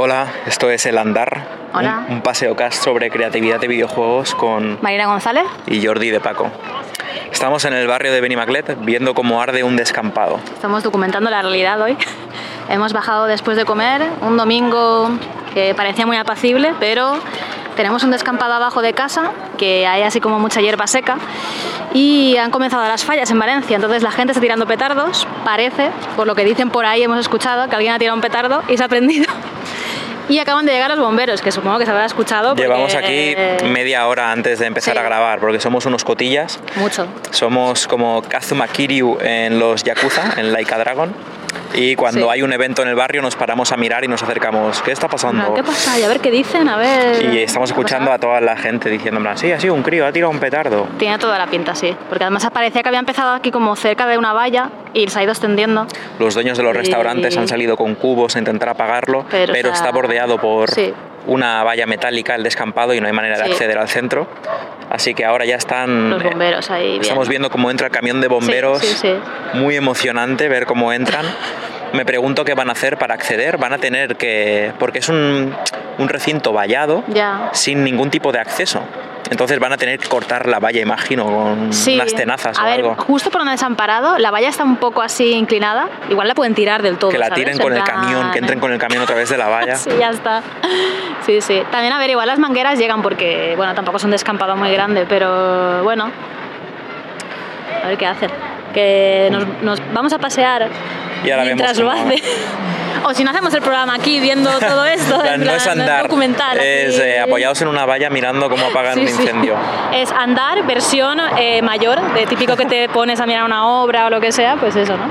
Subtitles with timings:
[0.00, 2.04] Hola, esto es El Andar, Hola.
[2.06, 5.42] Un, un paseo cast sobre creatividad de videojuegos con Marina González.
[5.66, 6.52] y Jordi de Paco.
[7.32, 10.38] Estamos en el barrio de Benimaclet viendo cómo arde un descampado.
[10.54, 11.96] Estamos documentando la realidad hoy.
[12.68, 15.10] Hemos bajado después de comer, un domingo
[15.52, 17.18] que parecía muy apacible, pero
[17.74, 21.16] tenemos un descampado abajo de casa, que hay así como mucha hierba seca,
[21.92, 23.74] y han comenzado las fallas en Valencia.
[23.74, 27.68] Entonces la gente está tirando petardos, parece, por lo que dicen por ahí, hemos escuchado
[27.68, 29.26] que alguien ha tirado un petardo y se ha prendido.
[30.28, 32.50] Y acaban de llegar los bomberos, que supongo que se habrá escuchado.
[32.50, 33.34] porque- Llevamos aquí
[33.64, 34.98] media hora antes de empezar Sí.
[34.98, 36.60] a grabar porque somos unos cotillas.
[36.76, 37.06] Mucho.
[37.30, 41.14] Somos como Kazuma Kiryu en los Yakuza, en Laika Dragon.
[41.74, 42.26] Y cuando Sí.
[42.32, 44.80] hay un evento en el barrio nos paramos a mirar y nos acercamos.
[44.82, 45.54] ¿Qué está pasando?
[45.54, 45.98] ¿Qué pasa?
[45.98, 47.32] Y a ver qué dicen, a ver...
[47.34, 50.06] Y estamos ¿qué ha escuchando a toda la gente diciendo, sí, ha sido un crío,
[50.06, 50.86] ha tirado un petardo.
[50.98, 51.94] Tiene toda la pinta, sí.
[52.08, 55.22] Porque además parecía que había empezado aquí como cerca de una valla y se ha
[55.22, 55.86] ido extendiendo.
[56.18, 59.70] Los dueños de los Y- restaurantes han salido con cubos a intentar apagarlo, pero, Pero,
[59.70, 60.92] o sea, está bordeado por sí.
[61.26, 63.50] una valla metálica, el descampado, y no hay manera de Sí.
[63.52, 64.26] acceder al centro.
[64.90, 66.10] Así que ahora ya están...
[66.10, 66.88] Los bomberos ahí.
[66.90, 67.02] bien.
[67.02, 68.80] Estamos viendo cómo entra el camión de bomberos.
[68.80, 69.14] Sí, sí,
[69.54, 71.26] Muy emocionante ver cómo entran.
[71.92, 73.56] Me pregunto qué van a hacer para acceder.
[73.58, 74.72] Van a tener que...
[74.78, 75.54] Porque es un,
[75.98, 77.50] un recinto vallado Ya.
[77.52, 78.82] sin ningún tipo de acceso.
[79.30, 81.94] Entonces van a tener que cortar la valla, imagino, con Sí.
[81.96, 82.94] unas tenazas a o ver, algo.
[82.96, 85.88] justo por donde se han parado, la valla está un poco así inclinada.
[86.08, 87.10] Igual la pueden tirar del todo.
[87.10, 87.36] Que la ¿sabes?
[87.44, 89.48] tiren En con el plan, camión, que entren con el camión a través de la
[89.48, 89.76] valla.
[89.76, 90.42] Sí, ya está.
[91.26, 91.62] Sí, sí.
[91.70, 95.04] También, a ver, igual las mangueras llegan porque, bueno, tampoco es un descampado muy grande,
[95.08, 96.10] pero bueno.
[97.84, 98.30] A ver qué hacen.
[98.74, 100.68] Que nos, nos vamos a pasear
[101.24, 102.22] Y ahora mientras vemos lo hace.
[103.04, 105.56] O si no hacemos el programa aquí viendo todo esto, En plan, en no plan,
[105.56, 106.58] es andar, documental.
[106.58, 109.14] es eh, apoyados en una valla mirando cómo apagan Sí, un sí.
[109.22, 109.54] incendio.
[109.94, 114.10] Es andar, versión eh, mayor, de típico que te pones a mirar una obra o
[114.10, 115.04] lo que sea, pues eso, ¿no?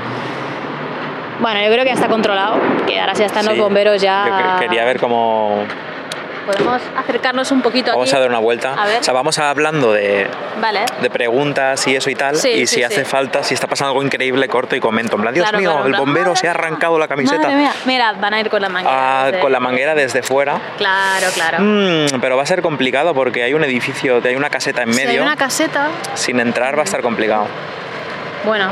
[1.40, 3.60] Bueno, yo creo que ya está controlado, que ahora sí están los Sí.
[3.60, 4.24] bomberos ya.
[4.26, 5.64] Yo que- quería ver cómo...
[6.48, 8.16] Podemos acercarnos un poquito Vamos aquí.
[8.16, 8.74] a dar una vuelta.
[8.74, 9.00] A ver.
[9.00, 10.26] O sea, vamos hablando de,
[10.60, 10.80] Vale.
[11.00, 12.36] de preguntas y eso y tal.
[12.36, 15.16] Sí, y sí, si hace falta, si está pasando algo increíble, corto y comento.
[15.16, 17.48] En plan, Dios Claro, mío, claro, el plan, bombero se ha arrancado la camiseta.
[17.84, 19.22] Mira, van a ir con la manguera.
[19.22, 20.58] Ah, desde- con la manguera desde fuera.
[20.78, 21.58] Claro, claro.
[21.60, 25.00] Mm, pero va a ser complicado porque hay un edificio, hay una caseta en Si
[25.00, 25.22] hay medio.
[25.22, 27.46] una caseta, Sin entrar va a estar complicado.
[28.44, 28.70] Bueno,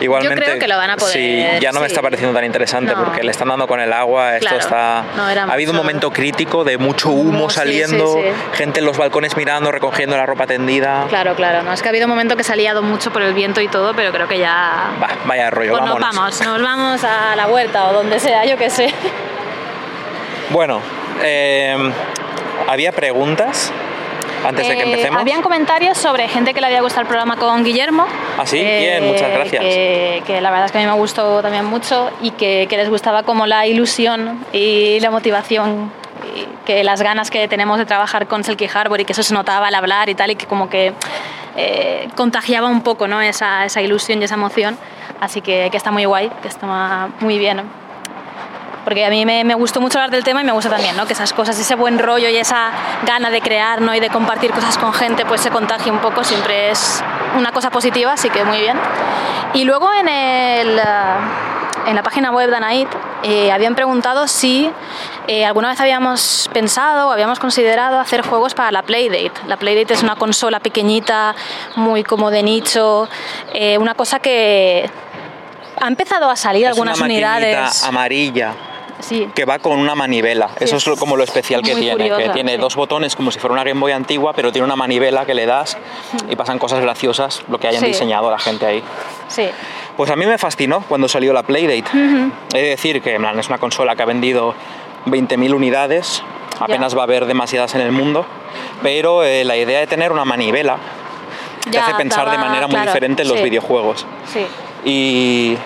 [0.00, 2.94] Igualmente, creo que lo van a poder, Sí, ya no me está pareciendo tan interesante
[2.94, 3.04] No.
[3.04, 4.36] porque le están dando con el agua.
[4.36, 4.58] Esto Claro.
[4.58, 5.04] está.
[5.14, 8.28] No, era ha habido un momento crítico de mucho humo saliendo, sí, sí.
[8.54, 11.04] gente en los balcones mirando, recogiendo la ropa tendida.
[11.10, 11.62] claro, claro.
[11.64, 13.60] No, es que ha habido un momento que se ha liado mucho por el viento
[13.60, 14.90] y todo, pero creo que ya.
[15.02, 18.56] Va, vaya rollo, Pues nos vamos, nos vamos a la huerta o donde sea, yo
[18.56, 18.94] qué sé.
[20.48, 20.80] Bueno,
[21.22, 21.76] eh,
[22.68, 23.70] había preguntas
[24.44, 25.20] antes de que Eh, empecemos.
[25.20, 28.06] Habían comentarios sobre gente que le había gustado el programa con Guillermo.
[28.38, 29.62] Ah, sí, bien, muchas gracias.
[29.62, 32.76] Que, que la verdad es que a mí me gustó también mucho y que, que
[32.76, 35.92] les gustaba como la ilusión y la motivación
[36.64, 39.68] que las ganas que tenemos de trabajar con Selkie Harbour y que eso se notaba
[39.68, 40.92] al hablar y tal y que como que
[41.56, 43.20] eh, contagiaba un poco ¿no?
[43.20, 44.78] esa, esa ilusión y esa emoción.
[45.20, 47.62] Así que, que está muy guay, que está muy bien.
[48.84, 51.06] Porque a mí me, me gustó mucho hablar del tema y me gusta también, ¿no?
[51.06, 52.70] Que esas cosas, ese buen rollo y esa
[53.04, 53.94] gana de crear, ¿no?
[53.94, 57.02] Y de compartir cosas con gente, pues se contagie un poco, siempre es
[57.36, 58.76] una cosa positiva, así que muy bien.
[59.54, 61.18] Y luego en, el, ah,
[61.86, 62.88] en la página web de Anait
[63.22, 64.70] eh, habían preguntado si
[65.26, 69.32] eh, alguna vez habíamos pensado o habíamos considerado hacer juegos para la Playdate.
[69.46, 71.34] La Playdate es una consola pequeñita,
[71.76, 73.08] muy como de nicho,
[73.52, 74.90] eh, una cosa que
[75.80, 77.84] ha empezado a salir Es algunas una unidades.
[77.84, 78.52] amarilla
[79.00, 79.28] Sí.
[79.34, 80.50] que va con una manivela.
[80.60, 82.58] Eso es como lo especial que tiene, que curiosa, tiene sí.
[82.58, 85.46] dos botones como si fuera una Game Boy antigua, pero tiene una manivela que le
[85.46, 85.78] das
[86.28, 87.86] y pasan cosas graciosas, lo que hayan Sí.
[87.88, 88.82] diseñado la gente ahí.
[89.28, 89.48] Sí.
[89.96, 91.90] Pues a mí me fascinó cuando salió la Playdate.
[92.52, 94.54] He de decir que plan, es una consola que ha vendido
[95.06, 96.22] 20.000 unidades,
[96.58, 98.26] apenas va a haber demasiadas en el mundo,
[98.82, 100.76] pero eh, la idea de tener una manivela
[101.64, 103.44] te Ya, hace pensar de manera muy claro, diferente en los sí.
[103.44, 104.06] videojuegos.
[104.30, 104.46] Sí,
[104.84, 105.56] Y,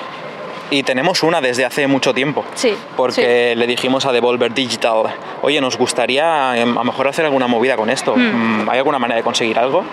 [0.71, 2.45] y tenemos una desde hace mucho tiempo.
[2.55, 5.05] Sí, Porque le dijimos a Devolver Digital,
[5.43, 8.17] oye, nos gustaría em, a lo mejor hacer alguna movida con esto.
[8.17, 9.85] Mm, ¿Hay alguna manera de conseguir algo?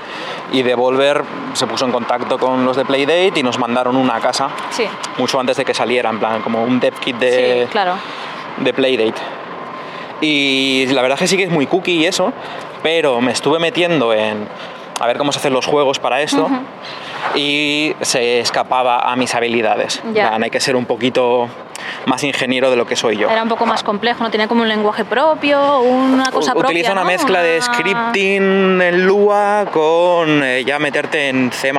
[0.51, 1.23] Y Devolver
[1.53, 4.85] se puso en contacto con los de Playdate y nos mandaron una casa sí,
[5.17, 7.95] mucho antes de que saliera, en plan, como un dev kit de, sí, claro.
[8.57, 9.21] de Playdate.
[10.21, 12.31] Y la verdad es que sí que es muy cookie y eso,
[12.83, 14.47] pero me estuve metiendo en
[14.99, 16.47] a ver cómo se hacen los juegos para esto
[17.35, 20.01] y se escapaba a mis habilidades.
[20.13, 20.29] Ya.
[20.29, 21.47] plan, Hay que ser un poquito
[22.05, 23.29] más ingeniero de lo que soy yo.
[23.29, 26.69] Era un poco más complejo, no tenía como un lenguaje propio, una cosa propia.
[26.69, 27.07] Utiliza una ¿no?
[27.07, 31.71] mezcla de Una- scripting en Lua con eh, ya meterte en C++,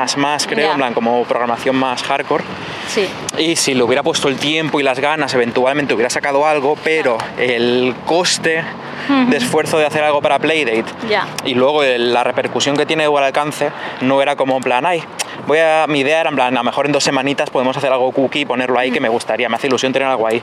[0.49, 0.73] creo, Ya.
[0.73, 2.45] en plan como programación más hardcore.
[2.89, 3.09] Sí,
[3.39, 7.17] Y si le hubiera puesto el tiempo y las ganas, eventualmente hubiera sacado algo, pero
[7.39, 8.65] el coste
[9.29, 11.27] de esfuerzo de hacer algo para Playdate ya.
[11.45, 13.71] y luego la repercusión que tiene o el alcance
[14.01, 15.03] no era como en plan, ay,
[15.47, 17.91] voy a, mi idea era en plan, a lo mejor en dos semanitas podemos hacer
[17.93, 20.43] algo cookie y ponerlo ahí que me gustaría, me hace ilusión tener algo ahí.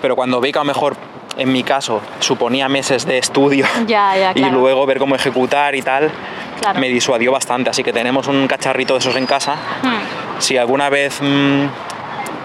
[0.00, 0.96] Pero cuando vi que a lo mejor,
[1.36, 5.82] en mi caso, suponía meses de estudio Ya, ya, y luego ver cómo ejecutar y
[5.82, 6.10] tal,
[6.60, 6.80] Claro.
[6.80, 7.70] me disuadió bastante.
[7.70, 9.54] Así que tenemos un cacharrito de esos en casa.
[9.82, 10.40] Hmm.
[10.40, 11.66] Si alguna vez mm,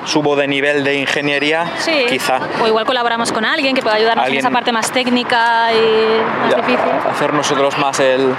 [0.05, 2.05] subo de nivel de ingeniería, Sí.
[2.09, 6.19] quizá O igual colaboramos con alguien que pueda ayudarnos en esa parte más técnica y
[6.41, 6.91] más ya, difícil.
[7.11, 8.35] hacer nosotros más el...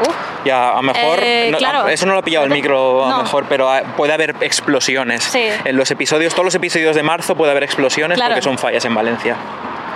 [0.00, 0.14] Uf,
[0.44, 1.88] Ya, a lo mejor, Eh, no, claro.
[1.88, 3.22] eso no lo ha pillado el micro a lo No.
[3.24, 5.24] mejor, pero puede haber explosiones.
[5.24, 5.48] Sí.
[5.64, 8.34] En los episodios, todos los episodios de marzo puede haber explosiones Claro.
[8.34, 9.36] porque son fallas en Valencia.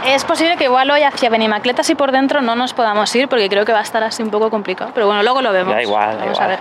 [0.05, 3.49] es posible que igual hoy hacia Benimacletas y por dentro no nos podamos ir porque
[3.49, 4.91] creo que va a estar así un poco complicado.
[4.95, 5.73] Pero bueno, luego lo vemos.
[5.75, 6.45] Da igual, da Vamos igual.
[6.45, 6.59] a ver.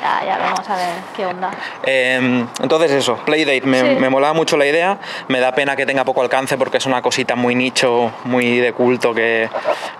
[0.00, 1.50] Ya, ya vamos a ver qué onda.
[1.84, 4.00] Eh, entonces eso, Playdate, me, Sí.
[4.00, 4.98] me molaba mucho la idea,
[5.28, 8.72] me da pena que tenga poco alcance porque es una cosita muy nicho, muy de
[8.72, 9.48] culto, que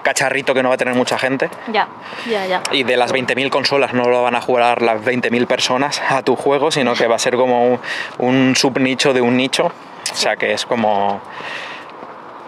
[0.03, 1.51] cacharrito que no va a tener mucha gente.
[1.73, 1.89] Ya,
[2.31, 2.63] ya, ya.
[2.73, 6.37] Y de las 20.000 consolas no lo van a jugar las 20.000 personas a tu
[6.37, 7.81] juego, sino que va a ser como un,
[8.19, 9.67] un subnicho de un nicho.
[9.67, 11.21] O sea que es como...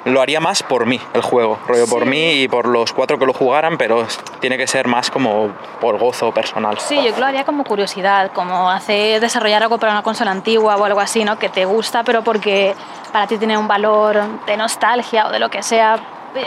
[0.05, 3.27] Lo haría más por mí, el juego, rollo por mí y por los cuatro que
[3.27, 4.07] lo jugaran, pero
[4.41, 5.49] tiene que ser más como
[5.81, 6.79] por gozo personal.
[6.79, 10.85] Sí, yo lo haría como curiosidad, como hacer desarrollar algo para una consola antigua o
[10.85, 11.39] algo así, ¿no?
[11.39, 12.75] Que te gusta, pero porque
[13.13, 15.99] para ti tiene un valor de nostalgia o de lo que sea,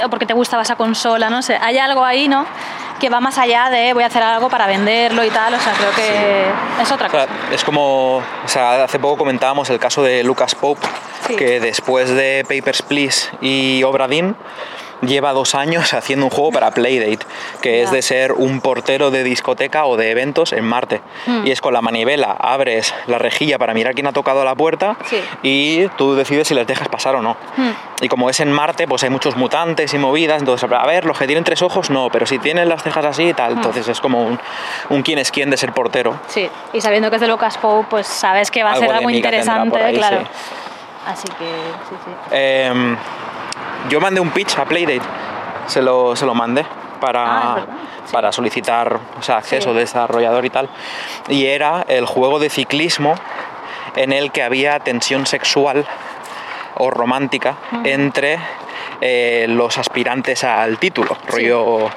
[0.06, 1.58] o porque te gustaba esa consola, no sé.
[1.62, 2.46] Hay algo ahí, ¿no?
[3.00, 5.74] Que va más allá de voy a hacer algo para venderlo y tal, o sea,
[5.74, 6.46] creo que
[6.82, 7.34] es otra O sea, cosa.
[7.52, 10.88] es como, o sea, hace poco comentábamos el caso de Lucas Pope,
[11.28, 11.36] Sí.
[11.36, 14.36] que después de Papers, Please y Obra Dinn,
[15.02, 17.26] lleva dos años haciendo un juego para Playdate,
[17.62, 21.02] que es de ser un portero de discoteca o de eventos en Marte.
[21.26, 21.46] Hmm.
[21.46, 24.96] Y es con la manivela, abres la rejilla para mirar quién ha tocado la puerta
[25.06, 25.18] Sí.
[25.44, 27.38] y tú decides si les dejas pasar o no.
[27.58, 27.72] Hmm.
[28.02, 31.18] Y como es en Marte, pues hay muchos mutantes y movidas, entonces, a ver, los
[31.18, 33.36] que tienen tres ojos, no, pero si tienen las cejas así y Hmm.
[33.36, 34.40] tal, entonces es como un,
[34.90, 36.20] un quién es quién de ser portero.
[36.28, 38.96] Sí, y sabiendo que es de Lucas Pope, pues sabes que va a Algo ser
[38.96, 40.20] algo interesante, ahí, claro.
[40.22, 40.26] sí.
[41.06, 41.46] Así que,
[41.90, 42.12] sí, sí.
[42.32, 42.96] Em,
[43.90, 45.02] yo mandé un pitch a Playdate,
[45.68, 46.66] se lo, se lo mandé
[47.00, 47.56] para, Ah,
[48.06, 48.12] sí.
[48.14, 49.74] para solicitar o sea, acceso Sí.
[49.76, 50.70] de desarrollador y tal.
[51.30, 53.16] Y era el juego de ciclismo
[53.96, 55.86] en el que había tensión sexual
[56.76, 58.40] o romántica entre
[59.02, 61.18] eh, los aspirantes al título.
[61.28, 61.90] Rollo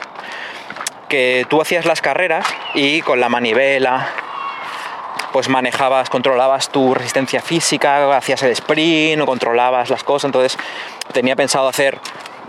[1.08, 2.44] que tú hacías las carreras
[2.74, 4.08] y con la manivela
[5.36, 10.30] pues manejabas, controlabas tu resistencia física, hacías el sprint o controlabas las cosas.
[10.30, 10.56] Entonces
[11.12, 11.98] tenía pensado hacer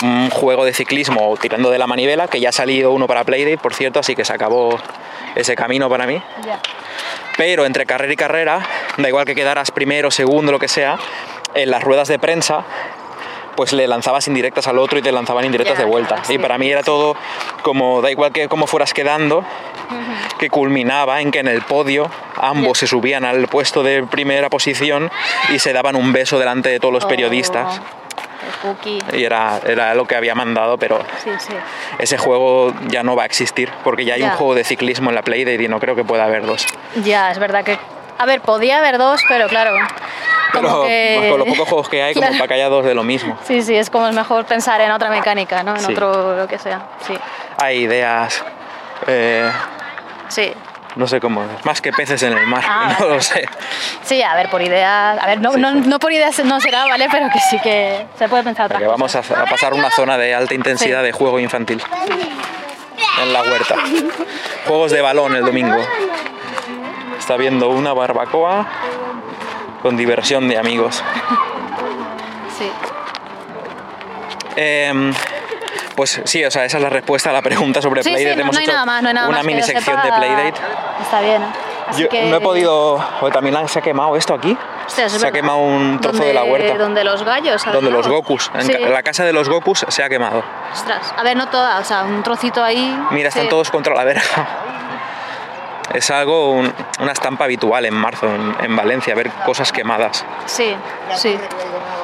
[0.02, 3.58] un juego de ciclismo tirando de la manivela, que ya ha salido uno para Playdate,
[3.58, 4.80] por cierto, así que se acabó
[5.36, 6.22] ese camino para mí.
[7.36, 8.66] Pero entre carrera y carrera,
[8.96, 10.98] da igual que quedaras primero, segundo, lo que sea,
[11.56, 12.64] en las ruedas de prensa,
[13.58, 16.24] pues le lanzabas indirectas al otro y te lanzaban indirectas de vuelta.
[16.24, 17.16] sí, y para mí era todo
[17.64, 19.44] como, da igual que cómo fueras quedando,
[20.38, 25.10] que culminaba en que en el podio ambos se subían al puesto de primera posición
[25.50, 27.82] y se daban un beso delante de todos los periodistas.
[27.82, 29.00] Oh, el cookie.
[29.18, 31.54] Y era, era lo que había mandado, pero Sí, sí.
[31.98, 35.16] ese juego ya no va a existir, porque ya hay un juego de ciclismo en
[35.16, 36.66] la Playdate y no creo que pueda haber dos.
[37.04, 37.78] Ya, es verdad que.
[38.20, 39.72] A ver, podía haber dos, pero claro.
[40.54, 41.28] Como Pero que...
[41.30, 43.38] con los pocos juegos que hay, como para que haya dos de lo mismo.
[43.46, 45.76] Sí, sí, es como es mejor pensar en otra mecánica, ¿no?
[45.76, 45.92] En Sí.
[45.92, 46.82] otro lo que sea.
[47.06, 47.14] Sí,
[47.58, 48.44] Hay ideas,
[49.08, 49.52] eh,
[50.30, 50.54] sí.
[50.96, 53.48] no sé cómo, más que peces en el mar, Ah, no lo sé.
[54.04, 55.20] Sí, a ver, por ideas.
[55.22, 57.08] A ver, no, Sí, no, no por ideas no será, ¿vale?
[57.12, 60.34] Pero que sí que se puede pensar otra vamos a, a pasar una zona de
[60.34, 61.06] alta intensidad Sí.
[61.08, 61.84] de juego infantil
[63.22, 63.76] en la huerta.
[64.66, 65.76] Juegos de balón el domingo.
[67.28, 68.66] Está viendo una barbacoa
[69.82, 71.04] con diversión de amigos.
[72.58, 72.72] Sí.
[74.56, 75.14] Em,
[75.94, 78.36] Pues sí, o sea, esa es la respuesta a la pregunta sobre Sí, sí, Playdate.
[78.38, 79.46] no, Hemos no hay hecho nada más, no hay nada una más.
[79.46, 80.10] mini sección de.
[80.10, 80.54] Playdate.
[81.02, 81.44] Está bien.
[81.90, 82.30] Así Yo que...
[82.30, 83.06] no he podido.
[83.20, 84.58] o también se ha quemado esto aquí.
[84.86, 86.78] Hostia, se ha quemado un trozo de la huerta.
[86.78, 87.68] Donde los gallos.
[87.68, 88.08] al Donde los.
[88.08, 88.50] Gokus.
[88.54, 88.72] En Sí.
[88.72, 90.46] ca- la casa de los Gokus se ha quemado.
[90.72, 91.14] Ostras.
[91.18, 92.98] A ver, no toda, o sea, un trocito ahí.
[93.12, 93.50] Mira, están sí.
[93.50, 94.48] todos contra la verja.
[95.94, 100.26] Es algo, un- una estampa habitual en marzo en, en Valencia, ver cosas quemadas.
[100.46, 100.76] Sí,
[101.16, 101.38] sí.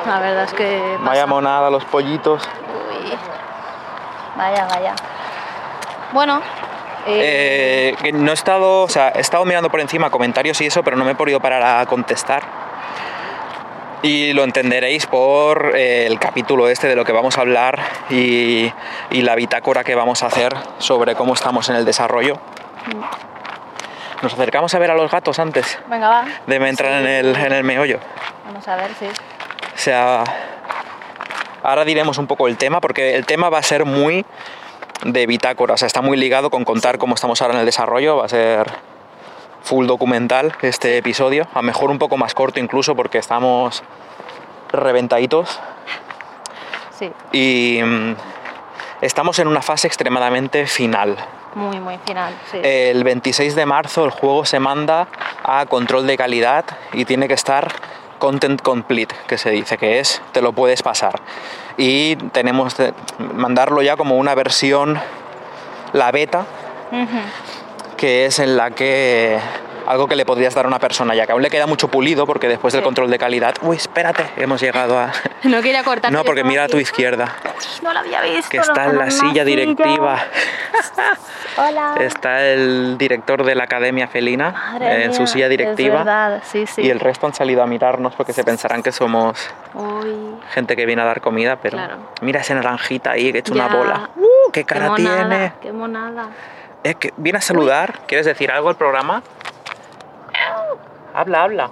[0.05, 0.81] La verdad es que.
[0.97, 1.09] pasa.
[1.09, 2.43] Vaya monada, los pollitos.
[2.43, 3.13] Uy.
[4.37, 4.95] Vaya, vaya.
[6.13, 6.41] Bueno.
[7.07, 10.67] eh, Eh, que no he estado, o sea, he estado mirando por encima comentarios y
[10.67, 12.43] eso, pero no me he podido parar a contestar.
[14.01, 18.71] Y lo entenderéis por eh, el capítulo este de lo que vamos a hablar y,
[19.11, 22.37] y la bitácora que vamos a hacer sobre cómo estamos en el desarrollo.
[24.23, 26.25] Nos acercamos a ver a los gatos antes Venga, va.
[26.47, 27.99] de entrar en el, en el meollo.
[28.45, 29.05] Vamos a ver, sí.
[29.05, 30.23] O sea,
[31.61, 34.25] ahora diremos un poco el tema, porque el tema va a ser muy
[35.03, 38.15] de bitácora, o sea, está muy ligado con contar cómo estamos ahora en el desarrollo,
[38.15, 38.71] va a ser
[39.61, 43.83] full documental este episodio, a lo mejor un poco más corto incluso porque estamos
[44.71, 45.59] reventaditos
[46.97, 48.15] Sí, y mm,
[49.01, 51.17] estamos en una fase extremadamente final.
[51.55, 52.35] Muy, muy final.
[52.51, 52.59] Sí.
[52.63, 55.07] El 26 de marzo el juego se manda
[55.43, 57.71] a control de calidad y tiene que estar
[58.19, 61.19] content complete, que se dice que es, te lo puedes pasar.
[61.75, 64.99] Y tenemos que mandarlo ya como una versión,
[65.91, 66.45] la beta,
[67.97, 69.39] que es en la que
[69.87, 72.25] algo que le podrías dar a una persona, ya que aún le queda mucho pulido
[72.25, 75.11] porque después del control de calidad, uy, espérate, hemos llegado a...
[75.43, 76.11] No quería cortar.
[76.11, 77.35] No, porque mira a tu izquierda,
[77.81, 78.49] No la había visto.
[78.49, 80.23] que está en la silla directiva.
[81.57, 81.95] Hola.
[81.99, 85.97] Está el director de la Academia Felina Madre en su silla Es directiva.
[85.99, 86.81] verdad, sí, sí.
[86.81, 89.37] Y el resto han salido a mirarnos porque se pensarán que somos
[89.73, 90.35] Uy.
[90.53, 91.97] gente que viene a dar comida, pero Claro.
[92.21, 94.09] mira ese naranjita ahí que ha hecho una bola.
[94.15, 94.51] ¡Uh!
[94.51, 95.53] ¡Qué cara monada, tiene!
[95.61, 96.29] Qué monada.
[96.83, 97.99] Es que viene a saludar.
[98.07, 99.21] ¿Quieres decir algo al programa?
[101.13, 101.69] Habla, habla.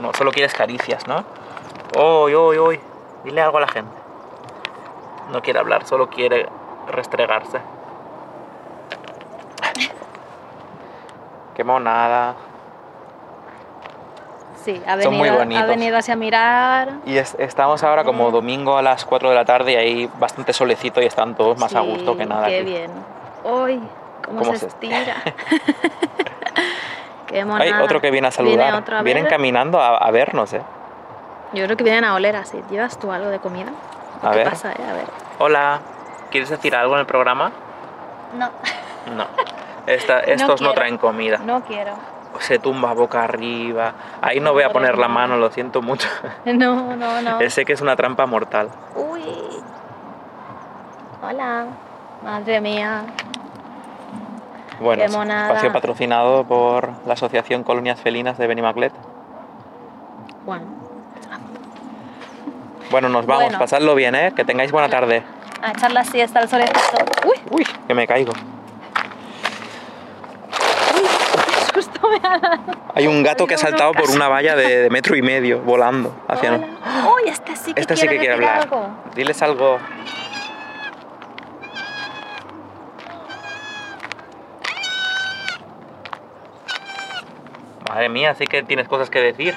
[0.00, 1.24] No, solo quieres caricias, ¿no?
[1.98, 2.80] Uy, uy, uy.
[3.24, 3.90] Dile algo a la gente.
[5.32, 6.46] No quiere hablar, solo quiere
[6.90, 7.58] restregarse.
[11.56, 12.34] Qué monada.
[14.64, 15.66] Sí, ha Son muy venido, ha bonitos.
[15.68, 16.92] venido así a mirar.
[17.06, 20.52] Y es- estamos ahora como domingo a las 4 de la tarde y hay bastante
[20.52, 22.46] solecito y están todos más a gusto que nada.
[22.48, 22.70] Qué aquí.
[22.70, 22.90] bien.
[23.44, 23.80] Uy,
[24.24, 25.16] cómo, ¿Cómo se, se- estira.
[27.28, 28.74] qué Hay otro que viene a Viene saludar.
[28.74, 29.32] otro a Vienen ver.
[29.32, 30.62] caminando a, a vernos, ¿eh?
[31.52, 32.60] Yo creo que vienen a oler así.
[32.70, 33.70] ¿Llevas tú algo de comida?
[34.22, 34.50] A ¿Qué ver.
[34.50, 34.82] pasa, eh?
[34.88, 35.04] A ver.
[35.38, 35.80] Hola,
[36.30, 37.52] ¿quieres decir algo en el programa?
[38.36, 38.50] No,
[39.14, 39.26] No.
[39.86, 41.38] Esta- estos no, traen comida.
[41.38, 41.92] no quiero.
[42.40, 43.92] Se tumba boca arriba.
[44.20, 46.08] Ahí no voy a poner la mano, lo siento mucho.
[46.44, 47.50] No, no, no.
[47.50, 48.68] Sé que es una trampa mortal.
[48.94, 49.22] Uy.
[51.22, 51.66] Hola.
[52.22, 53.02] Madre mía.
[54.80, 58.92] Bueno, es un espacio patrocinado por la Asociación Colonias Felinas de Benimaclet.
[60.44, 60.66] Bueno.
[62.90, 63.44] Bueno, nos vamos.
[63.44, 63.58] Bueno.
[63.58, 64.32] Pasadlo bien, ¿eh?
[64.34, 65.22] Que tengáis buena tarde.
[65.62, 66.78] A echar la siesta al solecito.
[67.26, 68.32] Uy, Uy, que me caigo.
[68.32, 68.40] qué
[71.74, 72.62] susto me ha dado.
[72.94, 76.14] Hay un gato que ha saltado por una valla de, de metro y medio volando
[76.28, 76.66] hacia Hola.
[77.14, 78.60] Uy, este sí que Este sí que quiere hablar.
[78.62, 78.88] algo.
[79.14, 79.78] Diles algo.
[87.98, 89.56] Madre mía, sí que tienes cosas que decir.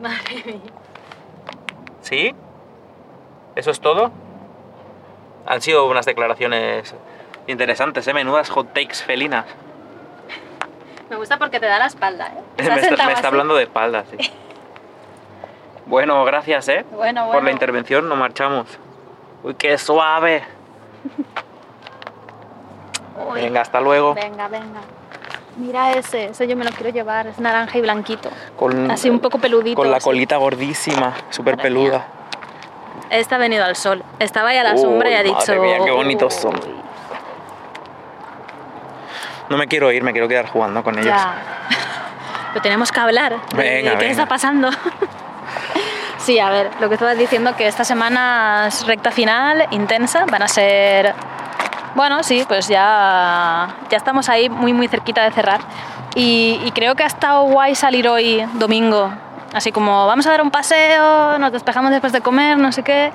[0.00, 0.72] Madre mía.
[2.00, 2.34] ¿Sí?
[3.54, 4.10] ¿Eso es todo?
[5.46, 6.92] Han sido unas declaraciones
[7.46, 8.14] interesantes, ¿eh?
[8.14, 9.46] Menudas hot takes felinas.
[11.08, 12.42] Me gusta porque te da la espalda, ¿eh?
[12.58, 13.26] Me está, me está así.
[13.28, 14.32] hablando de espaldas, sí.
[15.86, 16.84] Bueno, gracias, ¿eh?
[16.90, 17.32] Bueno, bueno.
[17.32, 18.66] Por la intervención, nos marchamos.
[19.44, 20.42] Uy, qué suave.
[23.34, 24.14] Venga, hasta luego.
[24.14, 24.80] Venga, venga.
[25.56, 28.30] Mira ese, ese yo me lo quiero llevar, es naranja y blanquito.
[28.56, 29.76] Con, Así un poco peludito.
[29.76, 30.04] Con la así.
[30.04, 32.06] colita gordísima, súper peluda.
[33.10, 34.02] Este ha venido al sol.
[34.20, 35.54] Estaba ahí a la Uy, sombra y ha madre dicho.
[35.60, 36.54] mía, qué bonitos son.
[36.54, 36.74] "Uy,
[39.48, 41.06] No me quiero ir, me quiero quedar jugando con ellos.
[41.08, 41.34] Ya.
[42.52, 43.36] Pero tenemos que hablar.
[43.54, 44.10] Venga, de ¿Qué venga.
[44.10, 44.70] está pasando?
[46.18, 50.42] sí, a ver, lo que estabas diciendo que esta semana es recta final, intensa, van
[50.42, 51.12] a ser.
[51.94, 55.60] Bueno, sí, pues ya, ya estamos ahí muy, muy cerquita de cerrar.
[56.14, 59.12] Y, creo que ha estado guay salir hoy, domingo.
[59.52, 63.12] Así como, vamos a dar un paseo, nos despejamos después de comer, no sé qué.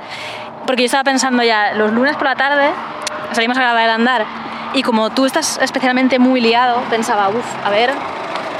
[0.66, 2.70] Porque yo estaba pensando ya, los lunes por la tarde
[3.32, 4.26] salimos a grabar el andar.
[4.74, 7.92] Y como tú estás especialmente muy liado, pensaba, uff, a ver,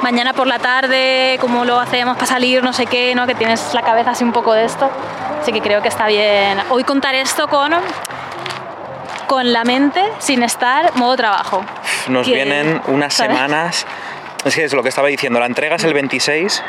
[0.02, 3.28] mañana por la tarde, cómo lo hacemos para salir, no sé qué, ¿no?
[3.28, 4.90] Que tienes la cabeza así un poco de esto.
[5.42, 7.74] Así que creo que está bien hoy contar esto con
[9.28, 11.64] con la mente sin estar modo trabajo.
[12.08, 13.34] Nos Que- vienen unas ¿sabes?
[13.36, 13.86] semanas.
[14.44, 15.40] Es que es lo que estaba diciendo.
[15.40, 16.64] La entrega es el 26.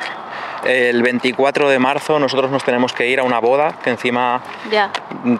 [0.65, 4.91] El 24 de marzo nosotros nos tenemos que ir a una boda que encima Ya.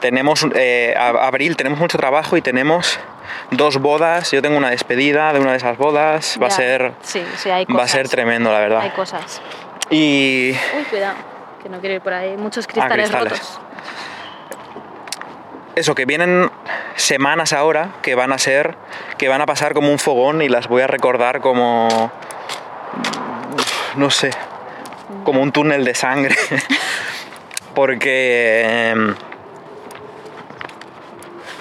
[0.01, 3.01] tenemos eh, abril tenemos mucho trabajo y tenemos
[3.51, 7.25] dos bodas yo tengo una despedida de una de esas bodas va a ser Sí,
[7.39, 7.91] sí, hay va a cosas.
[7.91, 9.41] ser tremendo la Hay verdad cosas.
[9.91, 11.17] y Uy, cuidado,
[11.61, 12.37] que no quiero ir por ahí.
[12.37, 13.33] Muchos cristales, cristales.
[13.33, 13.61] rotos.
[15.77, 16.51] Eso que vienen
[16.97, 18.75] semanas ahora que van a ser
[19.19, 22.11] que van a pasar como un fogón y las voy a recordar como
[23.95, 24.31] no sé
[25.23, 26.35] como un túnel de sangre.
[27.75, 29.15] Porque em,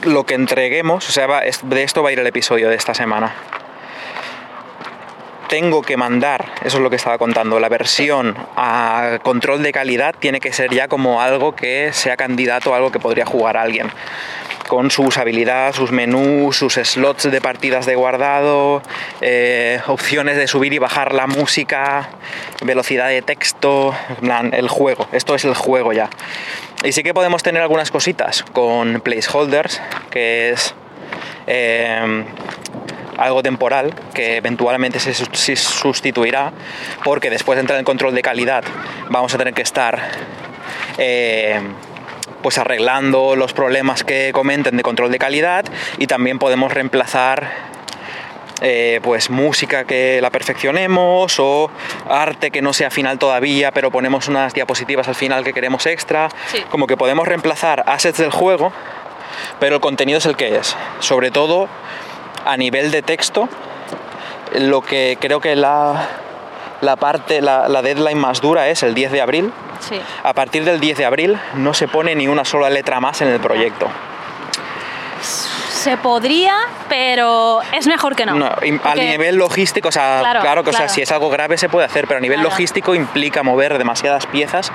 [0.03, 1.27] lo que entreguemos o sea
[1.63, 3.33] de esto va a ir el episodio de esta semana
[5.47, 10.15] tengo que mandar, eso es lo que estaba contando, la versión a control de calidad
[10.17, 13.91] tiene que ser ya como algo que sea candidato a algo que podría jugar alguien.
[14.67, 18.81] Con su usabilidad, sus menús, sus slots de partidas de guardado,
[19.21, 22.09] eh, opciones de subir y bajar la música,
[22.63, 23.93] velocidad de texto,
[24.51, 25.07] el juego.
[25.11, 26.09] Esto es el juego ya.
[26.83, 30.73] Y sí que podemos tener algunas cositas con placeholders, que es
[31.45, 32.23] eh,
[33.17, 36.51] algo temporal que eventualmente se, sus- se sustituirá
[37.03, 38.63] porque después de entrar en control de calidad
[39.09, 40.01] vamos a tener que estar
[40.97, 41.59] eh,
[42.41, 45.65] pues arreglando los problemas que comenten de control de calidad
[45.97, 47.75] y también podemos reemplazar
[48.61, 51.69] eh, pues música que la perfeccionemos o
[52.09, 56.29] arte que no sea final todavía pero ponemos unas diapositivas al final que queremos extra
[56.47, 56.63] Sí.
[56.69, 58.71] como que podemos reemplazar assets del juego
[59.59, 61.67] pero el contenido es el que es sobre todo
[62.45, 63.49] a nivel de texto
[64.59, 66.07] lo que creo que la,
[66.81, 69.99] la parte la, la deadline más dura es el 10 de abril Sí.
[70.23, 73.27] a partir del 10 de abril no se pone ni una sola letra más en
[73.27, 73.87] el proyecto
[75.21, 76.55] Se podría,
[76.89, 78.33] pero es mejor que no.
[78.35, 81.57] No, Porque- nivel logístico, o sea, claro, Claro, que o sea, si es algo grave
[81.59, 82.49] se puede hacer, pero a nivel Claro.
[82.49, 84.71] logístico implica mover demasiadas piezas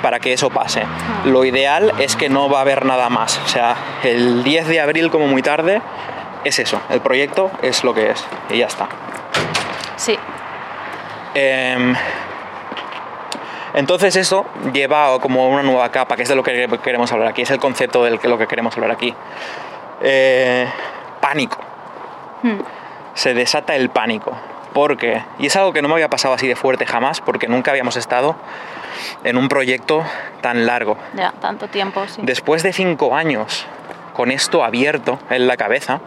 [0.00, 0.84] para que eso pase.
[0.84, 1.28] Hmm.
[1.32, 3.38] Lo ideal es que no va a haber nada más.
[3.44, 5.82] O sea, el 10 de abril como muy tarde
[6.44, 8.88] es eso, el proyecto es lo que es y ya está.
[9.96, 10.18] Sí.
[11.34, 11.94] Em,
[13.74, 17.42] entonces eso lleva como una nueva capa, que es de lo que queremos hablar aquí,
[17.42, 19.14] es el concepto de lo que queremos hablar aquí.
[20.00, 20.66] Eh,
[21.20, 21.58] pánico.
[22.42, 22.60] Hmm.
[23.14, 24.36] Se desata el pánico.
[24.72, 27.70] Porque, y es algo que no me había pasado así de fuerte jamás, porque nunca
[27.70, 28.34] habíamos estado
[29.22, 30.04] en un proyecto
[30.40, 30.96] tan largo.
[31.14, 32.20] Ya, tanto tiempo, sí.
[32.24, 33.66] Después de cinco años
[34.14, 36.00] con esto abierto en la cabeza,